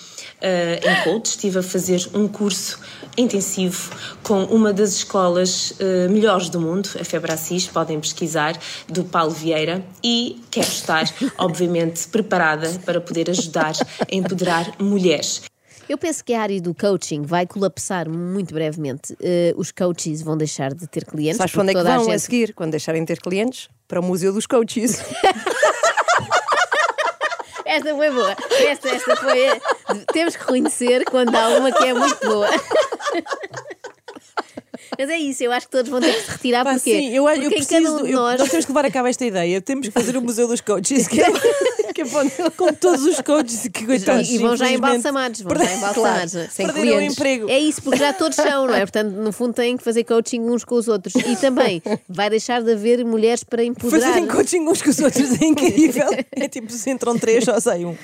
eh, 0.42 0.80
em 0.84 1.04
coach, 1.04 1.26
estive 1.28 1.60
a 1.60 1.64
fazer 1.64 2.08
um 2.14 2.28
curso 2.28 2.80
intensivo 3.18 3.92
com 4.24 4.44
uma 4.46 4.72
das 4.72 4.94
escolas 4.94 5.74
eh, 5.80 6.08
melhores 6.08 6.50
do 6.50 6.62
mundo, 6.62 6.90
a 7.00 7.04
Febracis, 7.04 7.68
podem 7.68 8.00
pesquisar, 8.00 8.58
do 8.88 9.04
Paulo 9.04 9.27
Vieira, 9.30 9.84
e 10.04 10.42
quero 10.52 10.68
estar, 10.68 11.06
obviamente, 11.38 12.08
preparada 12.08 12.70
para 12.86 13.00
poder 13.02 13.30
ajudar 13.30 13.74
a 14.02 14.16
empoderar 14.16 14.72
mulheres. 14.80 15.42
Eu 15.90 15.98
penso 15.98 16.22
que 16.24 16.34
a 16.34 16.42
área 16.42 16.60
do 16.62 16.74
coaching 16.76 17.22
vai 17.22 17.48
colapsar 17.48 18.10
muito 18.10 18.54
brevemente. 18.54 19.16
Eh, 19.22 19.54
os 19.56 19.72
coaches 19.72 20.22
vão 20.22 20.36
deixar 20.36 20.74
de 20.74 20.86
ter 20.86 21.06
clientes. 21.06 21.38
Sabes 21.38 21.54
para 21.54 21.62
onde 21.62 21.72
é 21.72 21.74
que 21.74 21.80
a 21.80 21.84
vão 21.84 22.02
a 22.02 22.12
gente- 22.12 22.20
seguir? 22.20 22.54
Quando 22.54 22.72
deixarem 22.72 23.02
de 23.04 23.08
ter 23.08 23.22
clientes? 23.22 23.70
Para 23.88 24.02
o 24.02 24.04
Museu 24.04 24.34
dos 24.34 24.46
Coaches. 24.46 25.00
Esta 27.66 27.94
foi 27.96 28.10
boa. 28.12 28.36
Esta, 28.70 28.90
esta 28.90 29.16
foi. 29.18 29.40
eh, 29.46 29.60
Temos 30.14 30.36
que 30.36 30.42
reconhecer 30.42 31.04
quando 31.06 31.36
há 31.36 31.50
uma 31.58 31.72
que 31.72 31.84
é 31.84 31.94
muito 31.94 32.26
boa. 32.26 32.48
Mas 34.98 35.10
é 35.10 35.18
isso, 35.18 35.44
eu 35.44 35.52
acho 35.52 35.68
que 35.68 35.72
todos 35.72 35.90
vão 35.90 36.00
ter 36.02 36.14
que 36.14 36.22
se 36.22 36.32
retirar 36.32 36.64
Pá, 36.64 36.74
porque, 36.74 36.90
sim, 36.92 37.10
eu, 37.14 37.28
eu 37.30 37.34
porque 37.42 37.46
em 37.46 37.50
preciso. 37.50 37.98
um 37.98 38.04
de 38.04 38.12
eu- 38.12 38.18
nós. 38.20 38.40
nós 38.40 38.50
temos 38.50 38.66
que 38.66 38.72
levar 38.72 38.86
a 38.86 38.92
cabo 38.92 39.08
esta 39.08 39.26
ideia. 39.26 39.62
Temos 39.62 39.88
que 39.88 39.94
fazer 39.94 40.18
o 40.18 40.22
Museu 40.22 40.48
dos 40.48 40.62
Coaches. 40.62 41.08
Que 41.08 41.22
é, 41.22 41.26
que 42.04 42.52
com 42.58 42.74
todos 42.74 43.04
os 43.06 43.22
coaches 43.22 43.68
que 43.74 43.86
coitados. 43.86 44.30
E, 44.30 44.36
e 44.36 44.38
vão 44.38 44.56
já 44.56 44.72
embalsamados, 44.72 45.42
vão 45.42 45.56
já 45.56 45.74
embalsamados. 45.74 46.32
Claro, 46.34 46.50
sem 46.52 46.66
perderam 46.66 46.88
o 46.88 46.92
clientes. 46.98 47.18
emprego. 47.18 47.50
É 47.50 47.60
isso, 47.60 47.82
porque 47.82 48.00
já 48.00 48.14
todos 48.14 48.36
são, 48.36 48.68
não 48.68 48.76
é? 48.76 48.80
Portanto, 48.80 49.12
no 49.12 49.32
fundo, 49.32 49.54
têm 49.54 49.78
que 49.78 49.84
fazer 49.84 50.04
coaching 50.04 50.42
uns 50.42 50.64
com 50.64 50.76
os 50.76 50.88
outros. 50.88 51.16
E 51.16 51.36
também 51.38 51.82
vai 52.08 52.30
deixar 52.30 52.62
de 52.62 52.72
haver 52.72 53.04
mulheres 53.04 53.44
para 53.44 53.64
empoderar. 53.64 54.08
Fazerem 54.08 54.28
coaching 54.28 54.62
uns 54.62 54.82
com 54.82 54.90
os 54.90 55.00
outros 55.00 55.42
é 55.42 55.46
incrível. 55.46 56.08
É 56.40 56.48
tipo, 56.48 56.72
se 56.72 56.90
entram 56.92 57.18
três, 57.18 57.44
só 57.44 57.60
sai 57.60 57.84
um. 57.84 57.96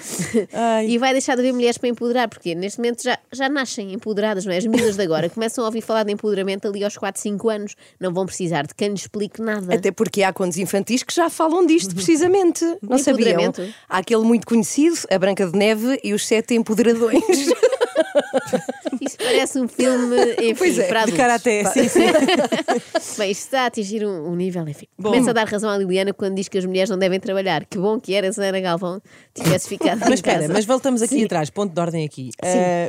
Ai. 0.52 0.88
E 0.88 0.98
vai 0.98 1.12
deixar 1.12 1.36
de 1.36 1.42
haver 1.42 1.54
mulheres 1.54 1.78
para 1.78 1.90
empoderar, 1.90 2.28
porque 2.28 2.56
neste 2.56 2.80
momento 2.80 3.04
já, 3.04 3.18
já 3.32 3.48
nascem 3.48 3.94
empoderadas, 3.94 4.46
não 4.46 4.52
é? 4.52 4.58
As 4.58 4.66
meninas 4.66 4.96
de 4.96 5.04
agora 5.04 5.30
começam 5.30 5.64
a 5.64 5.68
ouvir 5.68 5.82
falar 5.82 6.04
de 6.04 6.12
empoderamento 6.12 6.68
ali 6.68 6.84
aos 6.84 6.98
4, 6.98 7.22
5 7.22 7.50
anos. 7.50 7.76
Não 8.00 8.12
vão 8.12 8.26
precisar 8.26 8.66
de 8.66 8.74
quem 8.74 8.90
lhes 8.90 9.02
explique 9.02 9.42
nada. 9.42 9.74
Até 9.76 9.92
porque 9.92 10.24
há 10.24 10.34
contos 10.34 10.58
infantis 10.58 11.04
que 11.04 11.14
já 11.14 11.30
falam 11.30 11.66
disto 11.66 11.94
precisamente. 11.94 12.66
Não 12.82 12.98
sabiam? 12.98 13.54
Há 13.94 14.00
aquele 14.00 14.24
muito 14.24 14.48
conhecido, 14.48 14.98
A 15.12 15.20
Branca 15.20 15.46
de 15.46 15.56
Neve 15.56 16.00
e 16.04 16.16
os 16.16 16.26
Sete 16.26 16.56
Empoderadões. 16.56 17.22
Isso 19.00 19.18
parece 19.20 19.60
um 19.60 19.68
filme, 19.68 20.16
enfim, 20.40 20.56
Pois 20.58 20.80
é, 20.80 20.88
para 20.88 21.06
De 21.06 21.12
karaté, 21.12 21.64
sim, 21.66 21.88
sim. 21.88 22.00
Bem, 23.20 23.30
isto 23.30 23.42
está 23.44 23.62
a 23.62 23.66
atingir 23.68 24.04
um, 24.04 24.32
um 24.32 24.36
nível, 24.36 24.68
enfim. 24.68 24.88
Começa 25.00 25.30
a 25.30 25.34
dar 25.34 25.48
razão 25.48 25.70
à 25.70 25.78
Liliana 25.78 26.12
quando 26.12 26.34
diz 26.34 26.48
que 26.48 26.58
as 26.58 26.66
mulheres 26.66 26.90
não 26.90 26.98
devem 26.98 27.20
trabalhar. 27.20 27.66
Que 27.66 27.78
bom 27.78 28.00
que 28.00 28.16
era 28.16 28.34
se 28.34 28.42
a 28.42 28.46
Ana 28.46 28.62
Galvão 28.62 29.00
tivesse 29.32 29.70
ficado 29.70 30.00
Mas 30.00 30.10
em 30.10 30.14
espera, 30.16 30.40
casa. 30.42 30.54
mas 30.54 30.66
voltamos 30.66 31.04
aqui 31.04 31.16
Sim. 31.20 31.26
atrás, 31.26 31.52
ponto 31.52 31.72
de 31.72 31.80
ordem 31.80 32.04
aqui. 32.04 32.32
Ah, 32.42 32.48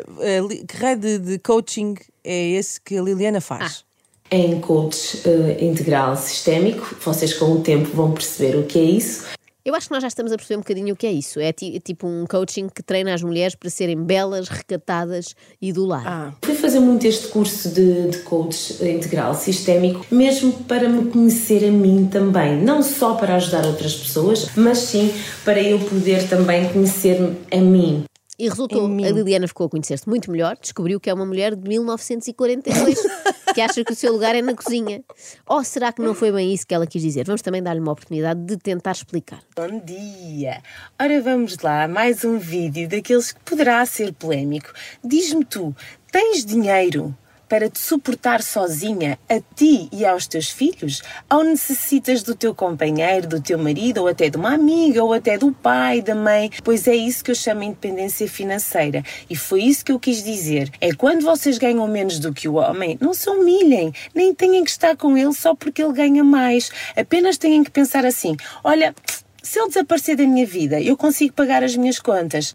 ah, 0.08 0.46
li- 0.48 0.64
que 0.66 0.76
raio 0.78 0.96
de, 0.98 1.18
de 1.18 1.38
coaching 1.38 1.96
é 2.24 2.50
esse 2.52 2.80
que 2.80 2.96
a 2.96 3.02
Liliana 3.02 3.42
faz? 3.42 3.84
Em 4.30 4.58
coach 4.58 5.20
eh, 5.26 5.62
integral 5.62 6.16
sistémico, 6.16 6.96
vocês 7.04 7.34
com 7.34 7.52
o 7.52 7.60
tempo 7.60 7.90
vão 7.94 8.12
perceber 8.12 8.56
o 8.56 8.62
que 8.62 8.78
é 8.78 8.82
isso. 8.84 9.24
Eu 9.64 9.74
acho 9.74 9.86
que 9.88 9.94
nós 9.94 10.02
já 10.02 10.08
estamos 10.08 10.30
a 10.30 10.36
perceber 10.36 10.56
um 10.58 10.60
bocadinho 10.60 10.92
o 10.92 10.96
que 10.96 11.06
é 11.06 11.12
isso. 11.12 11.40
É 11.40 11.50
ti- 11.50 11.80
tipo 11.80 12.06
um 12.06 12.26
coaching 12.26 12.68
que 12.68 12.82
treina 12.82 13.14
as 13.14 13.22
mulheres 13.22 13.54
para 13.54 13.70
serem 13.70 13.96
belas, 13.96 14.48
recatadas 14.48 15.34
e 15.60 15.72
do 15.72 15.86
lar. 15.86 16.02
Ah, 16.06 16.32
Fui 16.42 16.54
fazer 16.54 16.80
muito 16.80 17.06
este 17.06 17.28
curso 17.28 17.70
de, 17.70 18.08
de 18.10 18.18
coach 18.18 18.74
integral 18.84 19.34
sistémico, 19.34 20.04
mesmo 20.10 20.52
para 20.64 20.86
me 20.86 21.10
conhecer 21.10 21.66
a 21.66 21.70
mim 21.70 22.06
também. 22.12 22.60
Não 22.62 22.82
só 22.82 23.14
para 23.14 23.36
ajudar 23.36 23.64
outras 23.64 23.94
pessoas, 23.94 24.50
mas 24.54 24.76
sim 24.78 25.10
para 25.46 25.62
eu 25.62 25.78
poder 25.80 26.28
também 26.28 26.68
conhecer-me 26.70 27.34
a 27.50 27.56
mim. 27.56 28.04
E 28.38 28.48
resultou, 28.48 28.86
a 28.86 29.10
Liliana 29.10 29.46
ficou 29.46 29.66
a 29.66 29.70
conhecer-se 29.70 30.08
muito 30.08 30.30
melhor, 30.30 30.56
descobriu 30.60 30.98
que 30.98 31.08
é 31.08 31.14
uma 31.14 31.24
mulher 31.24 31.54
de 31.54 31.68
1942, 31.68 32.98
que 33.54 33.60
acha 33.60 33.84
que 33.84 33.92
o 33.92 33.96
seu 33.96 34.12
lugar 34.12 34.34
é 34.34 34.42
na 34.42 34.54
cozinha. 34.54 35.04
Ou 35.46 35.62
será 35.62 35.92
que 35.92 36.02
não 36.02 36.14
foi 36.14 36.32
bem 36.32 36.52
isso 36.52 36.66
que 36.66 36.74
ela 36.74 36.86
quis 36.86 37.00
dizer? 37.00 37.24
Vamos 37.24 37.42
também 37.42 37.62
dar-lhe 37.62 37.80
uma 37.80 37.92
oportunidade 37.92 38.40
de 38.40 38.56
tentar 38.56 38.92
explicar. 38.92 39.40
Bom 39.54 39.80
dia! 39.84 40.62
Ora, 41.00 41.20
vamos 41.22 41.58
lá, 41.58 41.86
mais 41.86 42.24
um 42.24 42.38
vídeo 42.38 42.88
daqueles 42.88 43.30
que 43.30 43.40
poderá 43.40 43.86
ser 43.86 44.12
polémico. 44.12 44.72
Diz-me 45.04 45.44
tu, 45.44 45.74
tens 46.10 46.44
dinheiro 46.44 47.16
para 47.48 47.68
te 47.68 47.78
suportar 47.78 48.42
sozinha, 48.42 49.18
a 49.28 49.40
ti 49.54 49.88
e 49.92 50.04
aos 50.04 50.26
teus 50.26 50.48
filhos? 50.48 51.02
Ou 51.30 51.44
necessitas 51.44 52.22
do 52.22 52.34
teu 52.34 52.54
companheiro, 52.54 53.28
do 53.28 53.40
teu 53.40 53.58
marido, 53.58 53.98
ou 53.98 54.08
até 54.08 54.28
de 54.28 54.36
uma 54.36 54.54
amiga, 54.54 55.02
ou 55.02 55.12
até 55.12 55.38
do 55.38 55.52
pai, 55.52 56.00
da 56.00 56.14
mãe? 56.14 56.50
Pois 56.62 56.86
é 56.88 56.94
isso 56.94 57.24
que 57.24 57.30
eu 57.30 57.34
chamo 57.34 57.60
de 57.60 57.66
independência 57.66 58.28
financeira. 58.28 59.02
E 59.28 59.36
foi 59.36 59.62
isso 59.62 59.84
que 59.84 59.92
eu 59.92 60.00
quis 60.00 60.22
dizer. 60.22 60.70
É 60.80 60.92
quando 60.92 61.22
vocês 61.22 61.58
ganham 61.58 61.86
menos 61.86 62.18
do 62.18 62.32
que 62.32 62.48
o 62.48 62.54
homem, 62.54 62.98
não 63.00 63.14
se 63.14 63.28
humilhem, 63.28 63.92
nem 64.14 64.34
têm 64.34 64.62
que 64.64 64.70
estar 64.70 64.96
com 64.96 65.16
ele 65.16 65.32
só 65.32 65.54
porque 65.54 65.82
ele 65.82 65.92
ganha 65.92 66.24
mais. 66.24 66.70
Apenas 66.96 67.38
têm 67.38 67.64
que 67.64 67.70
pensar 67.70 68.04
assim: 68.04 68.36
olha. 68.62 68.94
Se 69.42 69.58
ele 69.58 69.68
desaparecer 69.68 70.16
da 70.16 70.24
minha 70.24 70.46
vida, 70.46 70.80
eu 70.80 70.96
consigo 70.96 71.34
pagar 71.34 71.62
as 71.62 71.76
minhas 71.76 72.00
contas. 72.00 72.54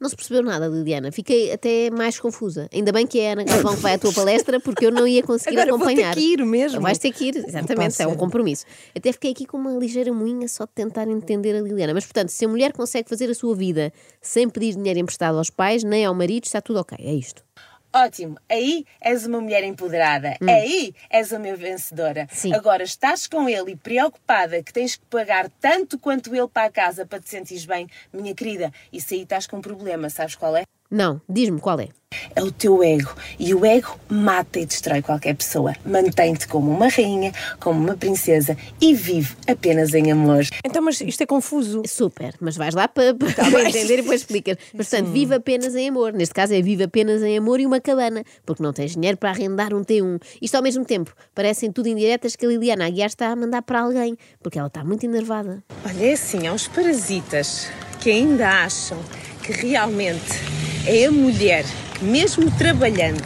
Não 0.00 0.08
se 0.08 0.14
percebeu 0.14 0.42
nada, 0.42 0.68
Liliana. 0.68 1.10
Fiquei 1.10 1.52
até 1.52 1.90
mais 1.90 2.20
confusa. 2.20 2.68
Ainda 2.72 2.92
bem 2.92 3.06
que 3.06 3.18
é 3.18 3.30
a 3.30 3.32
Ana 3.32 3.44
Galvão 3.44 3.74
que 3.74 3.80
vai 3.82 3.94
à 3.94 3.98
tua 3.98 4.12
palestra, 4.12 4.60
porque 4.60 4.86
eu 4.86 4.92
não 4.92 5.08
ia 5.08 5.22
conseguir 5.22 5.58
Agora 5.58 5.76
vou 5.76 5.86
ter 5.86 5.92
acompanhar. 5.92 6.14
que 6.14 6.20
ir 6.20 6.44
mesmo. 6.44 6.80
Vais 6.80 6.98
ter 6.98 7.10
que 7.12 7.24
ir, 7.24 7.36
exatamente, 7.36 8.00
é 8.00 8.06
um 8.06 8.14
compromisso. 8.14 8.64
Até 8.96 9.12
fiquei 9.12 9.32
aqui 9.32 9.44
com 9.46 9.56
uma 9.56 9.72
ligeira 9.72 10.12
moinha 10.12 10.46
só 10.48 10.64
de 10.64 10.72
tentar 10.72 11.08
entender 11.08 11.56
a 11.56 11.60
Liliana. 11.60 11.94
Mas, 11.94 12.04
portanto, 12.04 12.28
se 12.28 12.44
a 12.44 12.48
mulher 12.48 12.72
consegue 12.72 13.08
fazer 13.08 13.28
a 13.28 13.34
sua 13.34 13.54
vida 13.56 13.92
sem 14.20 14.48
pedir 14.48 14.74
dinheiro 14.76 15.00
emprestado 15.00 15.36
aos 15.36 15.50
pais, 15.50 15.82
nem 15.82 16.04
ao 16.04 16.14
marido, 16.14 16.44
está 16.44 16.60
tudo 16.60 16.78
ok. 16.78 16.96
É 17.00 17.12
isto. 17.12 17.42
Ótimo, 17.92 18.36
aí 18.50 18.84
és 19.00 19.26
uma 19.26 19.40
mulher 19.40 19.64
empoderada, 19.64 20.36
aí 20.46 20.94
és 21.08 21.32
a 21.32 21.38
minha 21.38 21.56
vencedora. 21.56 22.28
Sim. 22.30 22.52
Agora 22.54 22.82
estás 22.82 23.26
com 23.26 23.48
ele 23.48 23.72
e 23.72 23.76
preocupada 23.76 24.62
que 24.62 24.72
tens 24.72 24.96
que 24.96 25.06
pagar 25.06 25.48
tanto 25.58 25.98
quanto 25.98 26.34
ele 26.34 26.48
para 26.48 26.66
a 26.66 26.70
casa 26.70 27.06
para 27.06 27.18
te 27.18 27.30
sentires 27.30 27.64
bem, 27.64 27.88
minha 28.12 28.34
querida, 28.34 28.70
isso 28.92 29.14
aí 29.14 29.22
estás 29.22 29.46
com 29.46 29.56
um 29.56 29.62
problema, 29.62 30.10
sabes 30.10 30.34
qual 30.34 30.54
é? 30.54 30.64
Não, 30.90 31.20
diz-me 31.28 31.60
qual 31.60 31.78
é. 31.80 31.88
É 32.34 32.42
o 32.42 32.50
teu 32.50 32.82
ego. 32.82 33.14
E 33.38 33.54
o 33.54 33.64
ego 33.66 33.98
mata 34.08 34.58
e 34.58 34.64
destrói 34.64 35.02
qualquer 35.02 35.34
pessoa. 35.34 35.74
Mantém-te 35.84 36.48
como 36.48 36.70
uma 36.70 36.88
rainha, 36.88 37.32
como 37.60 37.78
uma 37.78 37.96
princesa 37.96 38.56
e 38.80 38.94
vive 38.94 39.36
apenas 39.46 39.92
em 39.92 40.10
amor. 40.10 40.44
Então, 40.64 40.80
mas 40.80 41.00
isto 41.02 41.22
é 41.22 41.26
confuso. 41.26 41.82
Super, 41.86 42.34
mas 42.40 42.56
vais 42.56 42.74
lá 42.74 42.88
para, 42.88 43.14
para 43.14 43.32
Tá 43.34 43.62
entender 43.62 43.98
e 43.98 44.02
depois 44.02 44.22
explicas. 44.22 44.56
Mas, 44.72 44.88
portanto, 44.88 45.12
vive 45.12 45.34
apenas 45.34 45.74
em 45.76 45.90
amor. 45.90 46.14
Neste 46.14 46.34
caso 46.34 46.54
é 46.54 46.62
vive 46.62 46.84
apenas 46.84 47.22
em 47.22 47.36
amor 47.36 47.60
e 47.60 47.66
uma 47.66 47.80
cabana, 47.80 48.24
porque 48.46 48.62
não 48.62 48.72
tens 48.72 48.92
dinheiro 48.92 49.18
para 49.18 49.30
arrendar 49.30 49.74
um 49.74 49.84
T1. 49.84 50.20
Isto 50.40 50.54
ao 50.54 50.62
mesmo 50.62 50.86
tempo, 50.86 51.14
parecem 51.34 51.70
tudo 51.70 51.88
indiretas 51.88 52.34
que 52.34 52.46
a 52.46 52.48
Liliana 52.48 52.86
Aguiar 52.86 53.08
está 53.08 53.28
a 53.28 53.36
mandar 53.36 53.60
para 53.60 53.80
alguém, 53.80 54.16
porque 54.42 54.58
ela 54.58 54.68
está 54.68 54.82
muito 54.82 55.04
enervada. 55.04 55.62
Olha, 55.84 56.06
é 56.06 56.12
assim, 56.12 56.46
há 56.46 56.52
uns 56.54 56.66
parasitas 56.68 57.68
que 58.00 58.10
ainda 58.10 58.64
acham 58.64 58.98
que 59.42 59.52
realmente 59.52 60.57
é 60.88 61.04
a 61.04 61.10
mulher 61.12 61.66
mesmo 62.00 62.50
trabalhando, 62.50 63.22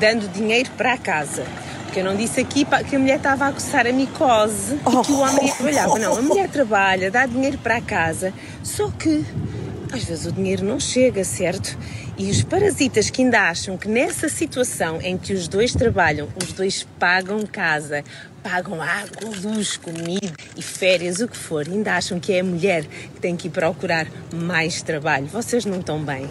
dando 0.00 0.28
dinheiro 0.32 0.68
para 0.76 0.94
a 0.94 0.98
casa, 0.98 1.44
porque 1.84 2.00
eu 2.00 2.04
não 2.04 2.16
disse 2.16 2.40
aqui 2.40 2.66
que 2.88 2.96
a 2.96 2.98
mulher 2.98 3.18
estava 3.18 3.46
a 3.46 3.52
coçar 3.52 3.86
a 3.86 3.92
micose 3.92 4.74
e 4.74 5.04
que 5.04 5.12
o 5.12 5.20
homem 5.20 5.52
trabalhava. 5.52 5.98
Não, 6.00 6.18
a 6.18 6.22
mulher 6.22 6.48
trabalha, 6.48 7.12
dá 7.12 7.24
dinheiro 7.24 7.56
para 7.58 7.76
a 7.76 7.80
casa, 7.80 8.34
só 8.64 8.90
que 8.90 9.24
às 9.92 10.02
vezes 10.02 10.26
o 10.26 10.32
dinheiro 10.32 10.64
não 10.64 10.80
chega, 10.80 11.22
certo? 11.22 11.78
E 12.18 12.28
os 12.28 12.42
parasitas 12.42 13.10
que 13.10 13.22
ainda 13.22 13.48
acham 13.48 13.78
que 13.78 13.86
nessa 13.86 14.28
situação 14.28 15.00
em 15.00 15.16
que 15.16 15.32
os 15.32 15.46
dois 15.46 15.72
trabalham, 15.72 16.28
os 16.42 16.52
dois 16.52 16.84
pagam 16.98 17.46
casa, 17.46 18.02
pagam 18.42 18.82
água, 18.82 19.30
luz, 19.40 19.76
comida 19.76 20.32
e 20.56 20.62
férias, 20.62 21.20
o 21.20 21.28
que 21.28 21.36
for, 21.36 21.64
ainda 21.68 21.94
acham 21.94 22.18
que 22.18 22.32
é 22.32 22.40
a 22.40 22.44
mulher 22.44 22.84
que 22.84 23.20
tem 23.20 23.36
que 23.36 23.46
ir 23.46 23.50
procurar 23.52 24.08
mais 24.32 24.82
trabalho. 24.82 25.26
Vocês 25.26 25.64
não 25.64 25.78
estão 25.78 26.02
bem. 26.02 26.28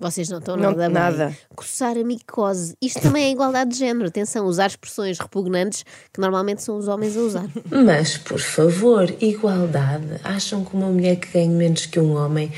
Vocês 0.00 0.28
não 0.28 0.38
estão 0.38 0.56
Não- 0.56 0.64
nada 0.70 0.84
bem. 0.84 0.88
nada. 0.92 1.36
Coçar 1.54 1.96
a 1.96 2.04
micose. 2.04 2.74
Isto 2.82 3.00
também 3.00 3.24
é 3.24 3.30
igualdade 3.30 3.70
de 3.70 3.78
género. 3.78 4.08
Atenção, 4.08 4.46
usar 4.46 4.66
expressões 4.66 5.18
repugnantes 5.18 5.84
que 6.12 6.20
normalmente 6.20 6.62
são 6.62 6.76
os 6.76 6.86
homens 6.88 7.16
a 7.16 7.20
usar. 7.20 7.46
Mas, 7.70 8.18
por 8.18 8.38
favor, 8.38 9.08
igualdade. 9.20 10.20
Acham 10.22 10.64
que 10.64 10.74
uma 10.74 10.88
mulher 10.88 11.16
que 11.16 11.28
ganha 11.32 11.48
menos 11.50 11.86
que 11.86 11.98
um 11.98 12.14
homem 12.16 12.52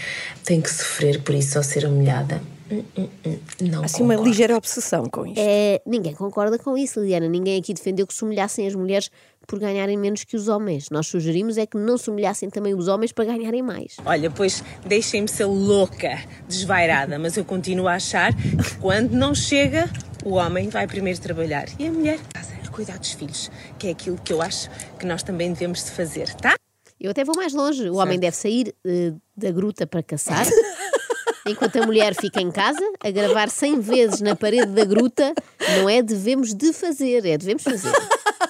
tem 0.44 0.60
que 0.60 0.70
sofrer 0.70 1.22
por 1.22 1.34
isso 1.34 1.56
ao 1.58 1.64
ser 1.64 1.84
humilhada? 1.84 2.40
Hum, 2.70 2.82
hum, 2.98 3.08
hum. 3.24 3.38
Não 3.62 3.84
Assim, 3.84 4.02
uma 4.02 4.14
concordo. 4.14 4.30
ligeira 4.30 4.56
obsessão 4.56 5.04
com 5.06 5.24
isto. 5.24 5.38
É, 5.38 5.80
ninguém 5.86 6.14
concorda 6.14 6.58
com 6.58 6.76
isso, 6.76 7.00
Liliana. 7.00 7.26
Ninguém 7.28 7.58
aqui 7.58 7.72
defendeu 7.72 8.06
que 8.06 8.12
se 8.12 8.22
humilhassem 8.24 8.66
as 8.66 8.74
mulheres 8.74 9.10
por 9.48 9.58
ganharem 9.58 9.96
menos 9.96 10.24
que 10.24 10.36
os 10.36 10.46
homens. 10.46 10.90
Nós 10.90 11.06
sugerimos 11.06 11.56
é 11.56 11.66
que 11.66 11.78
não 11.78 11.96
se 11.96 12.10
humilhassem 12.10 12.50
também 12.50 12.74
os 12.74 12.86
homens 12.86 13.12
para 13.12 13.24
ganharem 13.24 13.62
mais. 13.62 13.96
Olha, 14.04 14.30
pois 14.30 14.62
deixem-me 14.86 15.26
ser 15.26 15.46
louca, 15.46 16.20
desvairada, 16.46 17.18
mas 17.18 17.36
eu 17.36 17.44
continuo 17.46 17.88
a 17.88 17.94
achar 17.94 18.34
que 18.34 18.76
quando 18.76 19.12
não 19.12 19.34
chega, 19.34 19.90
o 20.22 20.34
homem 20.34 20.68
vai 20.68 20.86
primeiro 20.86 21.18
trabalhar 21.18 21.66
e 21.78 21.86
a 21.86 21.90
mulher 21.90 22.20
casa 22.32 22.52
a 22.62 22.68
cuidar 22.68 22.98
dos 22.98 23.12
filhos, 23.12 23.50
que 23.78 23.88
é 23.88 23.90
aquilo 23.90 24.18
que 24.18 24.34
eu 24.34 24.42
acho 24.42 24.68
que 24.98 25.06
nós 25.06 25.22
também 25.22 25.50
devemos 25.50 25.82
de 25.82 25.92
fazer, 25.92 26.28
tá? 26.34 26.54
Eu 27.00 27.10
até 27.10 27.24
vou 27.24 27.34
mais 27.34 27.54
longe. 27.54 27.88
O 27.88 27.96
homem 27.96 28.18
deve 28.18 28.36
sair 28.36 28.74
eh, 28.84 29.14
da 29.34 29.50
gruta 29.50 29.86
para 29.86 30.02
caçar, 30.02 30.46
enquanto 31.46 31.76
a 31.76 31.86
mulher 31.86 32.14
fica 32.14 32.42
em 32.42 32.50
casa 32.50 32.84
a 33.00 33.10
gravar 33.10 33.48
100 33.48 33.80
vezes 33.80 34.20
na 34.20 34.36
parede 34.36 34.72
da 34.72 34.84
gruta. 34.84 35.32
Não 35.78 35.88
é 35.88 36.02
devemos 36.02 36.52
de 36.52 36.72
fazer, 36.74 37.24
é 37.24 37.38
devemos 37.38 37.62
fazer. 37.62 37.92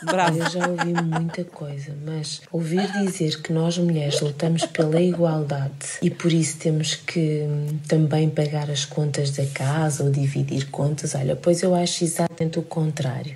Bravo. 0.03 0.39
Eu 0.39 0.51
já 0.51 0.69
ouvi 0.69 0.93
muita 0.93 1.45
coisa, 1.45 1.93
mas 2.05 2.41
ouvir 2.53 2.91
dizer 2.93 3.41
que 3.43 3.53
nós 3.53 3.79
mulheres 3.79 4.21
lutamos 4.21 4.65
pela 4.67 5.01
igualdade 5.01 5.99
e 6.03 6.11
por 6.11 6.33
isso 6.33 6.59
temos 6.59 6.95
que 6.95 7.43
hum, 7.43 7.79
também 7.87 8.29
pagar 8.31 8.71
as 8.71 8.85
contas 8.85 9.31
da 9.31 9.47
casa 9.47 10.05
ou 10.05 10.11
dividir 10.11 10.71
contas, 10.71 11.15
olha, 11.15 11.37
pois 11.37 11.63
eu 11.63 11.75
acho 11.75 12.05
exatamente 12.05 12.59
o 12.59 12.63
contrário. 12.63 13.35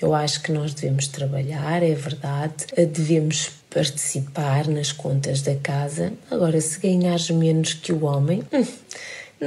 Eu 0.00 0.14
acho 0.14 0.42
que 0.42 0.52
nós 0.52 0.74
devemos 0.74 1.08
trabalhar, 1.08 1.82
é 1.82 1.94
verdade, 1.94 2.66
devemos 2.92 3.50
participar 3.70 4.68
nas 4.68 4.92
contas 4.92 5.42
da 5.42 5.56
casa. 5.56 6.12
Agora, 6.30 6.60
se 6.60 6.78
ganhares 6.78 7.28
menos 7.30 7.74
que 7.74 7.92
o 7.92 8.04
homem, 8.04 8.44
hum, 8.52 8.64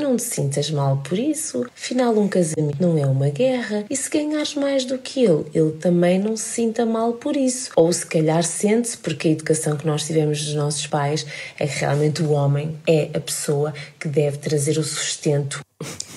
não 0.01 0.15
te 0.15 0.23
sintas 0.23 0.71
mal 0.71 1.01
por 1.03 1.17
isso. 1.17 1.65
Afinal, 1.75 2.17
um 2.17 2.27
casamento 2.27 2.81
não 2.81 2.97
é 2.97 3.05
uma 3.05 3.29
guerra. 3.29 3.85
E 3.89 3.95
se 3.95 4.09
ganhares 4.09 4.55
mais 4.55 4.85
do 4.85 4.97
que 4.97 5.23
ele, 5.23 5.45
ele 5.53 5.71
também 5.71 6.19
não 6.19 6.35
se 6.35 6.43
sinta 6.43 6.85
mal 6.85 7.13
por 7.13 7.35
isso. 7.35 7.71
Ou 7.75 7.91
se 7.91 8.05
calhar 8.05 8.43
sente-se, 8.43 8.97
porque 8.97 9.27
a 9.27 9.31
educação 9.31 9.77
que 9.77 9.85
nós 9.85 10.05
tivemos 10.05 10.43
dos 10.43 10.53
nossos 10.55 10.87
pais 10.87 11.25
é 11.59 11.67
que 11.67 11.79
realmente 11.79 12.21
o 12.21 12.31
homem 12.31 12.77
é 12.87 13.09
a 13.13 13.19
pessoa 13.19 13.73
que 13.99 14.07
deve 14.07 14.37
trazer 14.37 14.77
o 14.77 14.83
sustento 14.83 15.61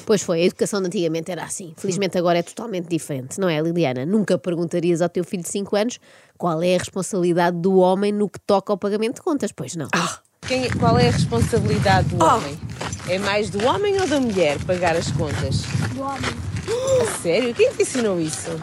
Pois 0.06 0.22
foi, 0.22 0.40
a 0.40 0.44
educação 0.44 0.80
de 0.80 0.86
antigamente 0.86 1.30
era 1.30 1.44
assim. 1.44 1.72
Felizmente 1.76 2.18
agora 2.18 2.38
é 2.38 2.42
totalmente 2.42 2.88
diferente, 2.88 3.38
não 3.38 3.48
é, 3.48 3.60
Liliana? 3.60 4.06
Nunca 4.06 4.38
perguntarias 4.38 5.02
ao 5.02 5.08
teu 5.08 5.22
filho 5.22 5.42
de 5.42 5.48
5 5.48 5.76
anos 5.76 6.00
qual 6.36 6.62
é 6.62 6.74
a 6.74 6.78
responsabilidade 6.78 7.58
do 7.58 7.76
homem 7.76 8.10
no 8.10 8.28
que 8.28 8.40
toca 8.40 8.72
ao 8.72 8.78
pagamento 8.78 9.16
de 9.16 9.22
contas, 9.22 9.52
pois 9.52 9.76
não. 9.76 9.88
Quem, 10.50 10.68
qual 10.68 10.98
é 10.98 11.06
a 11.06 11.12
responsabilidade 11.12 12.08
do 12.08 12.24
homem? 12.24 12.58
É 13.08 13.20
mais 13.20 13.50
do 13.50 13.64
homem 13.64 14.00
ou 14.00 14.08
da 14.08 14.18
mulher 14.18 14.58
pagar 14.64 14.96
as 14.96 15.08
contas? 15.12 15.62
Do 15.94 16.02
homem. 16.02 16.28
A 17.02 17.22
sério? 17.22 17.54
Quem 17.54 17.70
te 17.70 17.82
ensinou 17.82 18.20
isso? 18.20 18.60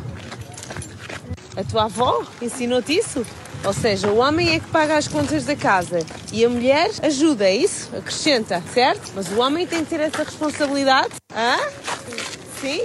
A 1.56 1.63
tua 1.63 1.86
avó 1.86 2.25
ensinou-te 2.41 2.91
isso? 2.94 3.25
Ou 3.63 3.72
seja, 3.72 4.10
o 4.10 4.17
homem 4.17 4.53
é 4.53 4.60
que 4.60 4.67
paga 4.67 4.98
as 4.98 5.08
contas 5.08 5.46
da 5.46 5.56
casa 5.56 6.00
e 6.34 6.44
a 6.44 6.50
mulher 6.50 6.91
ajuda, 7.03 7.46
é 7.46 7.56
isso? 7.56 7.96
Acrescenta, 7.96 8.62
certo? 8.74 9.13
Mas 9.15 9.32
o 9.32 9.39
homem 9.39 9.65
tem 9.65 9.86
que 9.86 9.91
ter 9.91 10.01
essa 10.01 10.24
responsabilidade? 10.24 11.13
Hã? 11.34 11.58
Sim? 12.60 12.84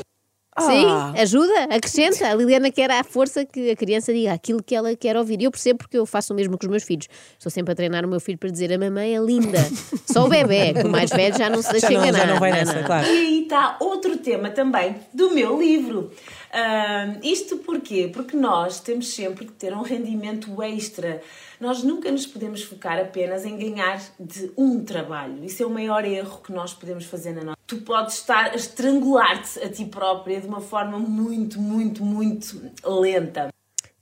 Sim, 0.61 0.85
Ah. 0.87 1.14
ajuda, 1.16 1.64
acrescenta. 1.71 2.28
A 2.28 2.35
Liliana 2.35 2.71
quer 2.71 2.90
à 2.90 3.02
força 3.02 3.44
que 3.44 3.71
a 3.71 3.76
criança 3.76 4.12
diga 4.12 4.32
aquilo 4.35 4.62
que 4.62 4.75
ela 4.75 4.94
quer 4.94 5.16
ouvir. 5.16 5.40
E 5.40 5.44
eu 5.44 5.50
percebo 5.50 5.78
porque 5.78 5.97
eu 5.97 6.04
faço 6.04 6.32
o 6.32 6.37
mesmo 6.37 6.59
com 6.59 6.66
os 6.66 6.71
meus 6.71 6.82
filhos. 6.82 7.09
Estou 7.38 7.50
sempre 7.50 7.73
a 7.73 7.75
treinar 7.75 8.04
o 8.04 8.09
meu 8.09 8.21
filho 8.21 8.37
para 8.37 8.50
dizer 8.50 8.71
a 8.73 8.78
mamãe 8.78 9.16
é 9.16 9.18
linda. 9.18 9.59
Só 10.06 10.26
o 10.26 10.28
bebê, 10.28 10.75
que 10.75 10.87
o 10.87 10.90
mais 10.90 11.09
velho 11.11 11.37
já 11.38 11.49
não 11.49 11.62
se 11.62 11.71
deixa 11.73 11.87
Já 11.90 11.94
não, 11.99 12.02
enganar. 12.06 12.18
já 12.26 12.32
não 12.35 12.38
vai 12.40 12.52
nessa, 12.52 12.75
não. 12.75 12.85
claro. 12.85 13.06
E 13.06 13.11
aí 13.11 13.42
está 13.44 13.76
outro 13.80 14.18
tema 14.18 14.50
também 14.50 14.97
do 15.14 15.30
meu 15.30 15.59
livro. 15.59 16.11
Ahm, 16.52 17.18
isto 17.23 17.56
porquê? 17.59 18.11
Porque 18.12 18.37
nós 18.37 18.78
temos 18.80 19.14
sempre 19.14 19.47
que 19.47 19.52
ter 19.52 19.73
um 19.73 19.80
rendimento 19.82 20.62
extra. 20.62 21.23
Nós 21.59 21.82
nunca 21.82 22.11
nos 22.11 22.26
podemos 22.26 22.62
focar 22.62 22.99
apenas 22.99 23.47
em 23.47 23.56
ganhar 23.56 24.02
de 24.21 24.52
um 24.56 24.85
trabalho. 24.85 25.42
Isso 25.44 25.62
é 25.62 25.66
o 25.66 25.71
maior 25.71 26.04
erro 26.04 26.40
que 26.44 26.52
nós 26.52 26.75
podemos 26.75 27.04
fazer 27.06 27.32
na 27.32 27.42
nossa. 27.42 27.62
Tu 27.72 27.78
podes 27.78 28.16
estar 28.16 28.50
a 28.50 28.54
estrangular-te 28.54 29.58
a 29.58 29.66
ti 29.66 29.86
própria 29.86 30.38
de 30.38 30.46
uma 30.46 30.60
forma 30.60 30.98
muito, 30.98 31.58
muito, 31.58 32.04
muito 32.04 32.70
lenta. 32.84 33.48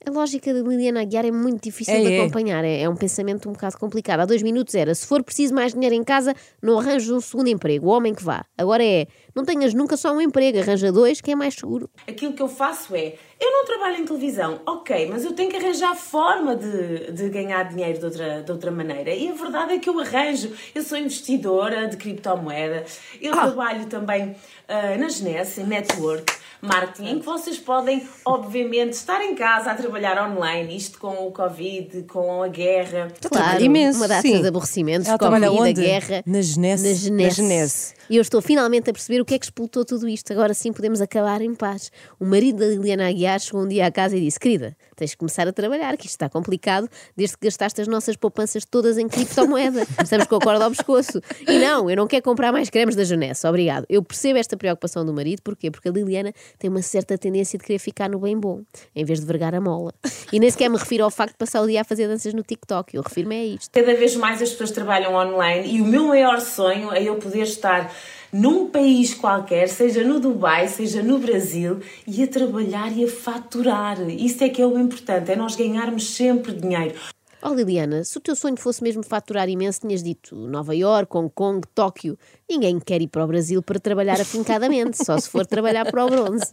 A 0.03 0.09
lógica 0.09 0.51
de 0.51 0.63
Liliana 0.63 1.01
Aguiar 1.01 1.25
é 1.25 1.31
muito 1.31 1.61
difícil 1.61 1.93
É, 1.93 2.01
de 2.01 2.13
é. 2.13 2.19
acompanhar, 2.21 2.65
é, 2.65 2.81
é 2.81 2.89
um 2.89 2.95
pensamento 2.95 3.47
um 3.47 3.53
bocado 3.53 3.77
complicado. 3.77 4.21
Há 4.21 4.25
dois 4.25 4.41
minutos 4.41 4.73
era: 4.73 4.95
se 4.95 5.05
for 5.05 5.21
preciso 5.23 5.53
mais 5.53 5.73
dinheiro 5.73 5.93
em 5.93 6.03
casa, 6.03 6.33
não 6.59 6.79
arranjes 6.79 7.11
um 7.11 7.21
segundo 7.21 7.49
emprego, 7.49 7.85
o 7.85 7.89
homem 7.91 8.11
que 8.13 8.23
vá. 8.23 8.43
Agora 8.57 8.83
é: 8.83 9.05
não 9.35 9.45
tenhas 9.45 9.75
nunca 9.75 9.95
só 9.95 10.11
um 10.11 10.19
emprego, 10.19 10.59
arranja 10.59 10.91
dois, 10.91 11.21
que 11.21 11.31
é 11.31 11.35
mais 11.35 11.53
seguro. 11.53 11.87
Aquilo 12.07 12.33
que 12.33 12.41
eu 12.41 12.47
faço 12.47 12.95
é, 12.95 13.13
eu 13.39 13.51
não 13.51 13.63
trabalho 13.65 13.97
em 13.97 14.05
televisão, 14.05 14.59
ok, 14.65 15.07
mas 15.07 15.23
eu 15.23 15.33
tenho 15.33 15.51
que 15.51 15.57
arranjar 15.57 15.95
forma 15.95 16.55
de, 16.55 17.11
de 17.11 17.29
ganhar 17.29 17.63
dinheiro 17.69 17.99
de 17.99 18.05
outra, 18.05 18.41
de 18.41 18.51
outra 18.51 18.71
maneira. 18.71 19.13
E 19.13 19.29
a 19.29 19.33
verdade 19.33 19.73
é 19.73 19.77
que 19.77 19.87
eu 19.87 19.99
arranjo. 19.99 20.51
Eu 20.73 20.81
sou 20.81 20.97
investidora 20.97 21.87
de 21.87 21.97
criptomoeda, 21.97 22.85
eu 23.21 23.33
trabalho 23.33 23.85
também 23.85 24.35
ah, 24.67 24.97
na 24.97 25.09
Genesse, 25.09 25.61
em 25.61 25.65
network, 25.65 26.33
marketing, 26.61 27.07
em 27.07 27.19
que 27.19 27.25
vocês 27.25 27.57
podem, 27.57 28.07
obviamente, 28.25 28.93
estar 28.93 29.21
em 29.23 29.35
casa 29.35 29.71
a 29.71 29.75
trabalhar 29.75 30.29
online, 30.29 30.75
isto 30.75 30.99
com 30.99 31.27
o 31.27 31.31
Covid, 31.31 32.03
com 32.03 32.43
a 32.43 32.47
guerra. 32.47 33.07
trabalha 33.19 33.63
imenso, 33.63 33.99
uma 33.99 34.07
data 34.07 34.21
sim. 34.21 34.41
de 34.41 34.47
aborrecimentos, 34.47 35.07
Ela 35.07 35.17
Covid, 35.17 35.39
trabalha 35.39 35.59
a 35.59 35.63
onde? 35.63 35.81
guerra. 35.81 36.23
Na 36.25 36.41
Genesse. 36.41 36.87
Na 36.87 36.93
Genesse. 36.93 37.11
Na 37.11 37.29
Genesse. 37.29 37.93
E 38.09 38.17
eu 38.17 38.21
estou 38.21 38.41
finalmente 38.41 38.89
a 38.89 38.93
perceber 38.93 39.21
o 39.21 39.25
que 39.25 39.33
é 39.35 39.39
que 39.39 39.45
explotou 39.45 39.85
tudo 39.85 40.07
isto. 40.07 40.31
Agora 40.33 40.53
sim 40.53 40.73
podemos 40.73 40.99
acabar 40.99 41.41
em 41.41 41.55
paz. 41.55 41.91
O 42.19 42.25
marido 42.25 42.59
da 42.59 42.67
Liliana 42.67 43.07
Aguiar 43.07 43.39
chegou 43.39 43.61
um 43.63 43.67
dia 43.67 43.85
à 43.85 43.91
casa 43.91 44.17
e 44.17 44.21
disse: 44.21 44.39
Querida, 44.39 44.75
tens 44.95 45.11
de 45.11 45.17
começar 45.17 45.47
a 45.47 45.53
trabalhar, 45.53 45.95
que 45.95 46.05
isto 46.05 46.15
está 46.15 46.29
complicado, 46.29 46.89
desde 47.15 47.37
que 47.37 47.47
gastaste 47.47 47.79
as 47.81 47.87
nossas 47.87 48.15
poupanças 48.17 48.65
todas 48.65 48.97
em 48.97 49.07
criptomoeda. 49.07 49.87
Estamos 50.03 50.27
com 50.27 50.35
a 50.35 50.39
corda 50.41 50.65
ao 50.65 50.71
pescoço. 50.71 51.21
E 51.47 51.57
não, 51.59 51.89
eu 51.89 51.95
não 51.95 52.05
quero 52.05 52.23
comprar 52.23 52.51
mais 52.51 52.69
cremes 52.69 52.95
da 52.95 53.03
Genesse, 53.05 53.47
obrigado. 53.47 53.85
Eu 53.89 54.03
percebo 54.03 54.37
esta 54.37 54.57
preocupação 54.57 55.05
do 55.05 55.13
marido, 55.13 55.41
porquê? 55.41 55.71
Porque 55.71 55.87
a 55.87 55.91
Liliana 55.91 56.33
tem 56.59 56.69
uma 56.69 56.81
certa 56.81 57.17
tendência 57.17 57.57
de 57.57 57.65
querer 57.65 57.79
ficar 57.79 58.09
no 58.09 58.19
bem 58.19 58.37
bom, 58.37 58.61
em 58.95 59.03
vez 59.03 59.19
de 59.19 59.25
vergar 59.25 59.53
a 59.55 59.61
mola. 59.61 59.93
E 60.31 60.39
nem 60.39 60.49
sequer 60.49 60.69
me 60.69 60.77
refiro 60.77 61.03
ao 61.03 61.11
facto 61.11 61.33
de 61.33 61.37
passar 61.37 61.61
o 61.61 61.67
dia 61.67 61.81
a 61.81 61.83
fazer 61.83 62.07
danças 62.07 62.33
no 62.33 62.43
TikTok, 62.43 62.95
eu 62.95 63.01
refiro-me 63.01 63.35
a 63.35 63.45
isto. 63.45 63.69
Cada 63.71 63.93
vez 63.95 64.15
mais 64.15 64.41
as 64.41 64.49
pessoas 64.49 64.71
trabalham 64.71 65.13
online 65.13 65.75
e 65.75 65.81
o 65.81 65.85
meu 65.85 66.05
maior 66.05 66.39
sonho 66.39 66.91
é 66.93 67.03
eu 67.03 67.15
poder 67.15 67.43
estar 67.43 67.91
num 68.31 68.69
país 68.69 69.13
qualquer, 69.13 69.67
seja 69.67 70.03
no 70.03 70.19
Dubai, 70.19 70.67
seja 70.67 71.03
no 71.03 71.19
Brasil, 71.19 71.81
e 72.07 72.23
a 72.23 72.27
trabalhar 72.27 72.95
e 72.95 73.03
a 73.03 73.07
faturar. 73.07 73.99
Isso 74.09 74.43
é 74.43 74.49
que 74.49 74.61
é 74.61 74.65
o 74.65 74.79
importante, 74.79 75.31
é 75.31 75.35
nós 75.35 75.55
ganharmos 75.55 76.15
sempre 76.15 76.53
dinheiro. 76.53 76.95
Oh 77.43 77.53
Liliana, 77.53 78.03
se 78.03 78.17
o 78.17 78.21
teu 78.21 78.35
sonho 78.35 78.55
fosse 78.55 78.83
mesmo 78.83 79.01
faturar 79.01 79.49
imenso, 79.49 79.81
tinhas 79.81 80.03
dito 80.03 80.35
Nova 80.35 80.75
York, 80.75 81.15
Hong 81.15 81.31
Kong, 81.33 81.67
Tóquio. 81.73 82.17
Ninguém 82.49 82.79
quer 82.79 83.01
ir 83.01 83.07
para 83.07 83.23
o 83.23 83.27
Brasil 83.27 83.63
para 83.63 83.79
trabalhar 83.79 84.21
afincadamente, 84.21 85.03
só 85.03 85.17
se 85.17 85.27
for 85.29 85.45
trabalhar 85.45 85.89
para 85.89 86.05
o 86.05 86.09
bronze. 86.09 86.51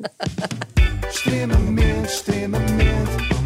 Extremamente, 1.11 2.07
extremamente. 2.07 3.38